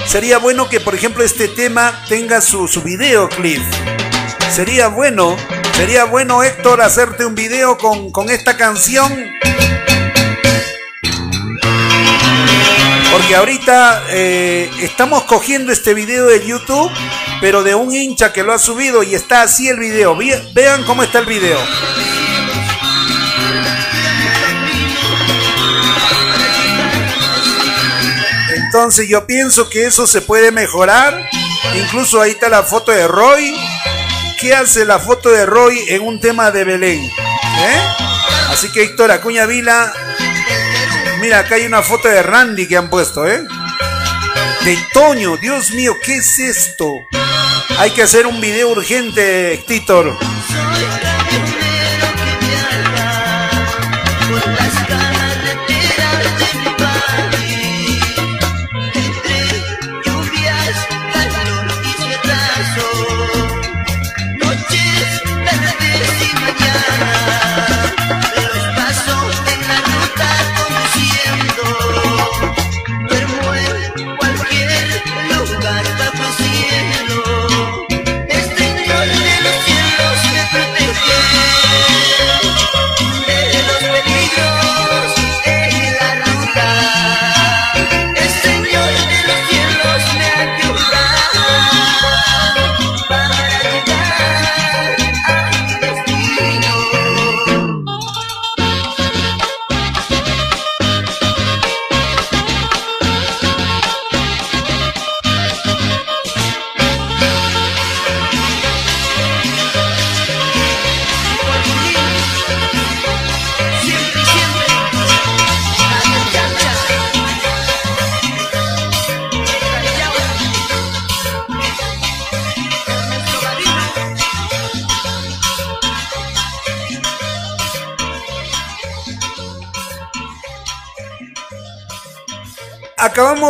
[0.05, 3.61] Sería bueno que, por ejemplo, este tema tenga su, su videoclip.
[4.53, 5.35] Sería bueno,
[5.75, 9.31] sería bueno, Héctor, hacerte un video con, con esta canción
[13.11, 16.89] Porque ahorita eh, estamos cogiendo este video de YouTube,
[17.41, 20.17] pero de un hincha que lo ha subido y está así el video.
[20.53, 21.59] Vean cómo está el video.
[28.55, 31.29] Entonces yo pienso que eso se puede mejorar.
[31.75, 33.53] Incluso ahí está la foto de Roy.
[34.39, 37.03] ¿Qué hace la foto de Roy en un tema de Belén?
[37.03, 37.81] ¿Eh?
[38.49, 39.91] Así que Héctor Acuña Vila
[41.21, 43.45] Mira, acá hay una foto de Randy que han puesto, ¿eh?
[44.65, 46.95] De Toño, Dios mío, ¿qué es esto?
[47.77, 50.17] Hay que hacer un video urgente, Titor.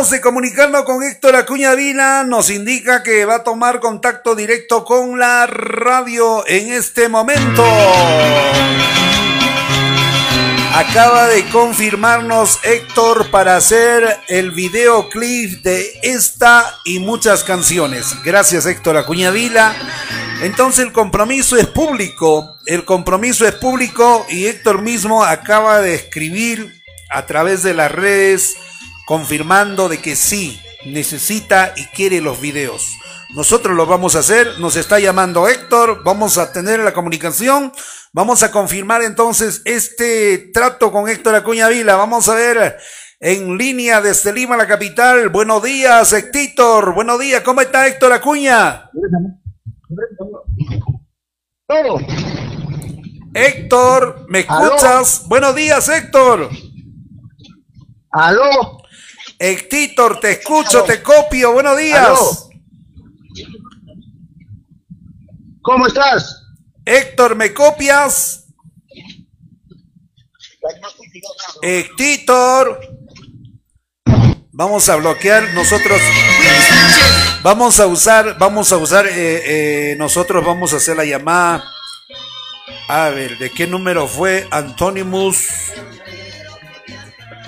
[0.02, 4.84] Acabamos de comunicarnos con Héctor Acuña Vila, nos indica que va a tomar contacto directo
[4.84, 7.64] con la radio en este momento.
[10.74, 18.16] Acaba de confirmarnos Héctor para hacer el videoclip de esta y muchas canciones.
[18.24, 19.72] Gracias Héctor Acuña Vila.
[20.42, 26.82] Entonces el compromiso es público, el compromiso es público y Héctor mismo acaba de escribir
[27.08, 28.56] a través de las redes
[29.12, 32.96] confirmando de que sí, necesita y quiere los videos.
[33.34, 37.74] Nosotros lo vamos a hacer, nos está llamando Héctor, vamos a tener la comunicación,
[38.14, 42.78] vamos a confirmar entonces este trato con Héctor Acuña Vila, vamos a ver
[43.20, 45.28] en línea desde Lima, la capital.
[45.28, 48.88] Buenos días, Héctor, buenos días, ¿cómo está Héctor Acuña?
[53.34, 55.24] Héctor, ¿me escuchas?
[55.28, 56.48] Buenos días, Héctor.
[58.10, 58.81] Aló.
[59.44, 61.52] Héctor, te escucho, te copio.
[61.52, 62.48] Buenos días.
[65.60, 66.46] ¿Cómo estás?
[66.84, 68.46] Héctor, ¿me copias?
[71.60, 72.80] Héctor.
[74.52, 76.00] Vamos a bloquear nosotros.
[77.42, 79.10] Vamos a usar, vamos a usar, eh,
[79.90, 81.64] eh, nosotros vamos a hacer la llamada.
[82.86, 85.48] A ver, ¿de qué número fue Antonimus?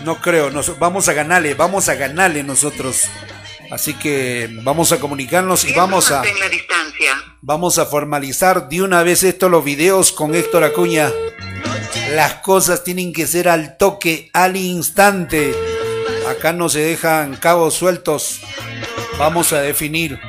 [0.05, 3.09] No creo, nos, vamos a ganarle, vamos a ganarle nosotros.
[3.71, 6.23] Así que vamos a comunicarnos y vamos a
[7.41, 11.11] vamos a formalizar de una vez esto los videos con Héctor Acuña.
[12.11, 15.55] Las cosas tienen que ser al toque, al instante.
[16.29, 18.41] Acá no se dejan cabos sueltos.
[19.19, 20.21] Vamos a definir.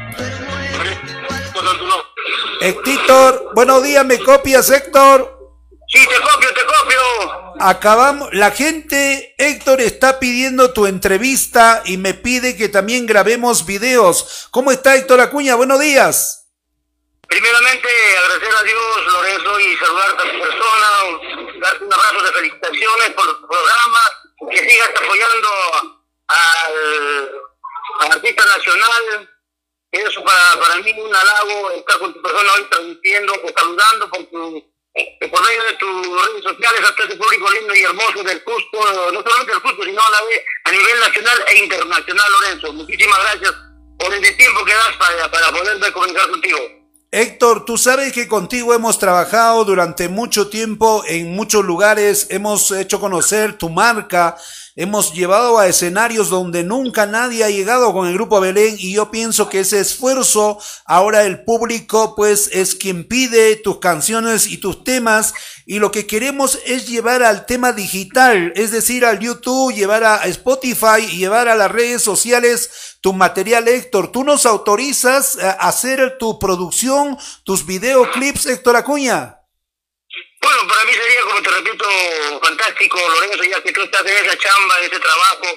[2.62, 5.35] Héctor, buenos días, ¿me copias, Héctor?
[5.96, 7.56] Sí, te copio, te copio.
[7.62, 14.50] Acabamos, la gente, Héctor, está pidiendo tu entrevista y me pide que también grabemos videos.
[14.52, 15.56] ¿Cómo está Héctor Acuña?
[15.56, 16.50] Buenos días.
[17.30, 17.88] Primeramente,
[18.26, 20.88] agradecer a Dios, Lorenzo, y saludarte a tu persona,
[21.62, 24.00] darte un abrazo de felicitaciones por tu programa,
[24.52, 25.50] que sigas apoyando
[26.28, 27.32] al,
[28.02, 29.30] al artista nacional.
[29.94, 34.26] Eso para, para mí un halago estar con tu persona hoy transmitiendo, pues, saludando por
[34.26, 34.75] tu
[35.30, 38.80] por medio de tus redes sociales a todo ese público lindo y hermoso del Cusco,
[39.12, 40.18] no solamente del Cusco, sino a la
[40.64, 42.74] a nivel nacional e internacional, Lorenzo.
[42.74, 43.54] Muchísimas gracias
[44.00, 46.58] por el tiempo que das para, para poderme comunicar contigo.
[47.12, 53.00] Héctor, tú sabes que contigo hemos trabajado durante mucho tiempo en muchos lugares, hemos hecho
[53.00, 54.36] conocer tu marca,
[54.76, 59.10] hemos llevado a escenarios donde nunca nadie ha llegado con el grupo Belén y yo
[59.10, 64.84] pienso que ese esfuerzo ahora el público pues es quien pide tus canciones y tus
[64.84, 65.34] temas
[65.66, 70.26] y lo que queremos es llevar al tema digital, es decir, al YouTube, llevar a
[70.26, 74.12] Spotify, llevar a las redes sociales tu material, Héctor.
[74.12, 79.45] ¿Tú nos autorizas a hacer tu producción, tus videoclips, Héctor Acuña?
[80.46, 81.86] Bueno, para mí sería, como te repito,
[82.40, 85.48] fantástico, Lorenzo, ya que tú estás en esa chamba, en ese trabajo,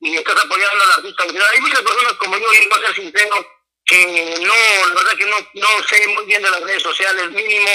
[0.00, 2.94] y estás apoyando a la artista Hay muchas personas como yo, y voy a ser
[2.94, 3.46] sincero,
[3.84, 4.54] que no,
[4.88, 7.68] la verdad que no, no sé muy bien de las redes sociales, mínimo,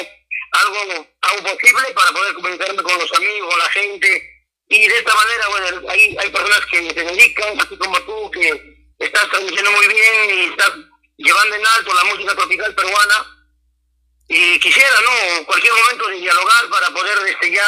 [0.53, 4.31] algo, algo posible para poder comunicarme con los amigos, la gente,
[4.69, 8.49] y de esta manera, bueno, hay, hay personas que se dedican, así como tú, que
[8.97, 10.71] estás transmitiendo muy bien y estás
[11.17, 13.32] llevando en alto la música tropical peruana,
[14.27, 15.45] y quisiera, ¿no?
[15.45, 17.65] Cualquier momento dialogar para poder este, ya,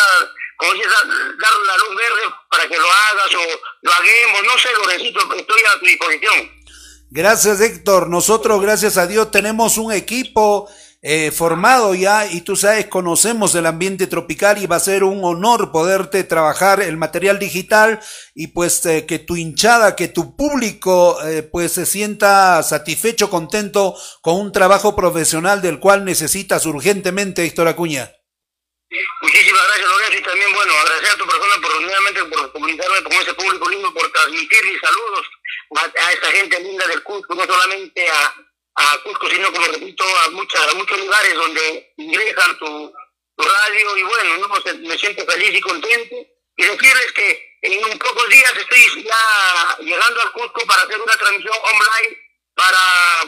[0.58, 4.70] como dices, dar, la luz verde para que lo hagas o lo haguemos, no sé,
[4.74, 6.52] Lorencito, estoy a tu disposición.
[7.12, 8.10] Gracias, Héctor.
[8.10, 10.70] Nosotros, gracias a Dios, tenemos un equipo
[11.08, 15.24] eh, formado ya y tú sabes, conocemos el ambiente tropical y va a ser un
[15.24, 18.00] honor poderte trabajar el material digital
[18.34, 23.96] y pues eh, que tu hinchada, que tu público eh, pues se sienta satisfecho, contento
[24.22, 28.12] con un trabajo profesional del cual necesitas urgentemente, Héctor Acuña.
[29.22, 33.14] Muchísimas gracias, Lorenzo, y también, bueno, agradecer a tu persona por nuevamente por comunicarme con
[33.14, 35.28] ese público lindo, por transmitir mis saludos
[35.78, 38.34] a, a esta gente linda del Cusco, no solamente a,
[38.76, 42.94] a Cusco, sino como repito, a, muchas, a muchos lugares donde ingresan tu,
[43.38, 44.48] radio y bueno, ¿no?
[44.88, 46.16] me siento feliz y contento.
[46.58, 51.18] Y decirles que en un pocos días estoy ya llegando al Cusco para hacer una
[51.18, 52.18] transmisión online
[52.56, 52.80] para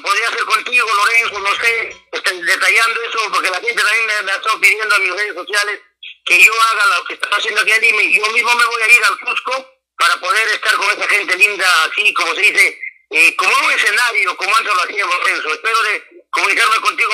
[0.01, 4.35] poder hacer contigo, Lorenzo, no sé, estoy detallando eso, porque la gente también me, ha
[4.35, 5.81] estado pidiendo a mis redes sociales
[6.23, 8.93] que yo haga lo que está haciendo aquí en y yo mismo me voy a
[8.93, 13.35] ir al Cusco para poder estar con esa gente linda, así como se dice, eh,
[13.35, 15.53] como un escenario, como antes lo hacíamos, Lorenzo.
[15.53, 17.11] Espero de comunicarme contigo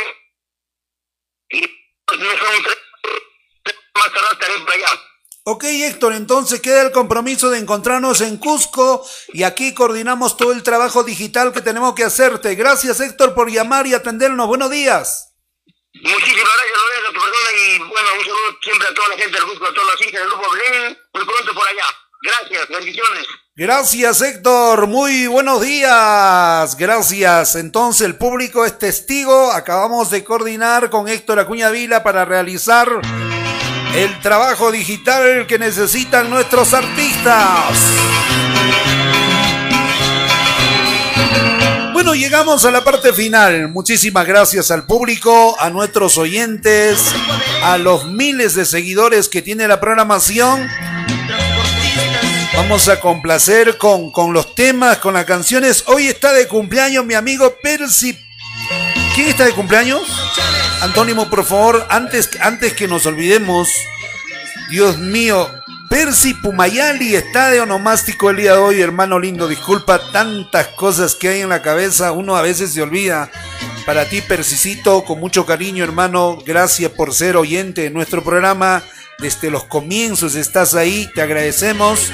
[1.50, 2.78] y no son tres
[3.96, 5.02] más tarde estaré para allá.
[5.46, 10.64] Ok, Héctor, entonces queda el compromiso de encontrarnos en Cusco y aquí coordinamos todo el
[10.64, 12.56] trabajo digital que tenemos que hacerte.
[12.56, 14.48] Gracias, Héctor, por llamar y atendernos.
[14.48, 15.34] Buenos días.
[15.94, 19.44] Muchísimas gracias, Lorenzo, tu persona, y bueno, un saludo siempre a toda la gente del
[19.44, 21.86] Cusco, a todas las hijas del grupo Belén, muy pronto por allá.
[22.24, 23.28] Gracias, bendiciones.
[23.56, 24.88] Gracias, Héctor.
[24.88, 26.76] Muy buenos días.
[26.76, 27.56] Gracias.
[27.56, 29.52] Entonces, el público es testigo.
[29.52, 32.90] Acabamos de coordinar con Héctor Acuña Vila para realizar
[33.96, 37.78] el trabajo digital que necesitan nuestros artistas.
[41.94, 43.70] Bueno, llegamos a la parte final.
[43.70, 47.14] Muchísimas gracias al público, a nuestros oyentes,
[47.62, 50.68] a los miles de seguidores que tiene la programación.
[52.56, 55.84] Vamos a complacer con, con los temas, con las canciones.
[55.88, 58.18] Hoy está de cumpleaños mi amigo Percy.
[59.16, 60.02] ¿Quién está de cumpleaños?
[60.82, 63.70] Antónimo, por favor, antes, antes que nos olvidemos,
[64.70, 65.50] Dios mío,
[65.90, 69.48] Percy Pumayali está de onomástico el día de hoy, hermano lindo.
[69.48, 73.32] Disculpa tantas cosas que hay en la cabeza, uno a veces se olvida.
[73.86, 78.84] Para ti, Percicito, con mucho cariño, hermano, gracias por ser oyente de nuestro programa.
[79.20, 82.12] Desde los comienzos estás ahí, te agradecemos.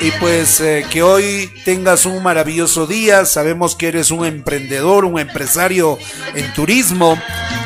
[0.00, 3.24] Y pues eh, que hoy tengas un maravilloso día.
[3.24, 5.98] Sabemos que eres un emprendedor, un empresario
[6.34, 7.18] en turismo.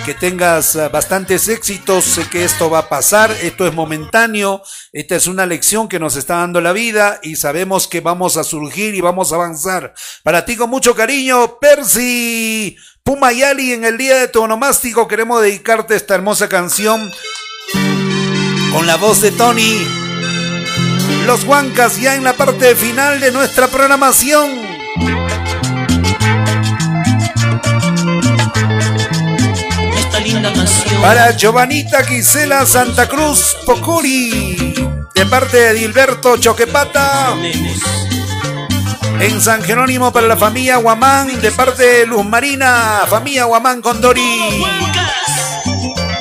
[0.04, 2.04] Que tengas uh, bastantes éxitos.
[2.04, 3.34] Sé que esto va a pasar.
[3.42, 4.62] Esto es momentáneo.
[4.92, 7.18] Esta es una lección que nos está dando la vida.
[7.22, 9.94] Y sabemos que vamos a surgir y vamos a avanzar.
[10.22, 12.76] Para ti con mucho cariño, Percy.
[13.02, 17.10] Pumayali, en el día de tu onomástico queremos dedicarte esta hermosa canción
[18.72, 19.86] con la voz de Tony.
[21.26, 24.50] Los Huancas ya en la parte final de nuestra programación.
[29.96, 31.02] Esta linda canción.
[31.02, 34.74] Para Giovanita Gisela Santa Cruz Pocuri,
[35.14, 37.34] de parte de Dilberto Choquepata.
[39.20, 44.64] En San Jerónimo para la familia Guamán, de parte de Luz Marina, familia Guamán Condori.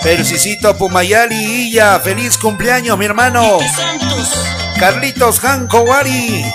[0.07, 3.57] Persicito Pumayali Illa, feliz cumpleaños mi hermano.
[3.75, 4.31] Santos.
[4.79, 6.45] Carlitos Janco Wari.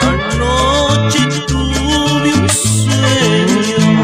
[0.00, 4.02] Anoche tuve un sueño.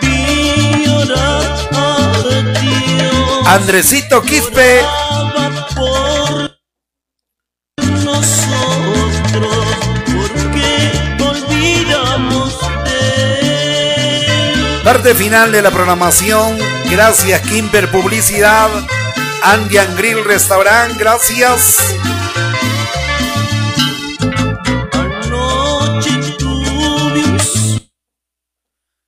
[0.00, 1.42] Vi llorar
[1.74, 3.46] a Dios.
[3.46, 4.80] Andresito Quispe.
[14.88, 16.56] Parte final de la programación.
[16.90, 18.70] Gracias Kimper Publicidad.
[19.42, 20.98] Andian Grill Restaurant.
[20.98, 21.76] Gracias.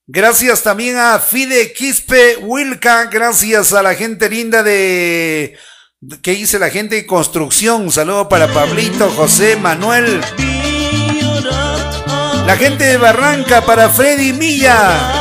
[0.06, 3.06] Gracias también a Fide Quispe Wilca.
[3.06, 5.56] Gracias a la gente linda de...
[6.20, 7.84] ¿Qué dice la gente de construcción?
[7.84, 10.20] Un saludo para Pablito, José, Manuel.
[12.44, 15.19] La gente de Barranca para Freddy Milla.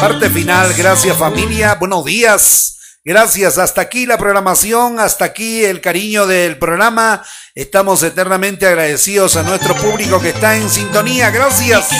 [0.00, 2.78] Parte final, gracias familia, buenos días.
[3.04, 7.22] Gracias, hasta aquí la programación, hasta aquí el cariño del programa.
[7.54, 11.30] Estamos eternamente agradecidos a nuestro público que está en sintonía.
[11.30, 11.90] Gracias.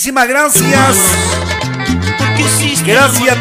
[0.00, 0.96] Muchísimas gracias.
[2.86, 3.38] Gracias,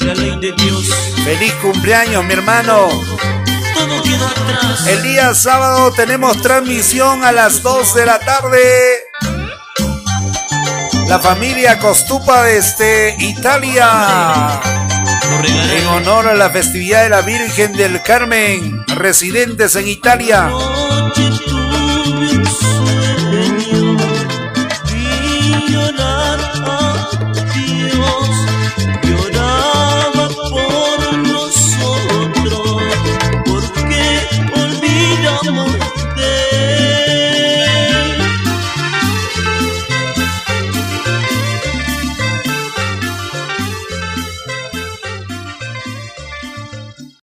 [0.00, 0.88] la ley de Dios.
[1.22, 2.88] Feliz cumpleaños, mi hermano.
[4.86, 8.58] El día sábado tenemos transmisión a las 2 de la tarde.
[11.08, 14.62] La familia Costupa desde Italia.
[15.74, 20.50] En honor a la festividad de la Virgen del Carmen, residentes en Italia.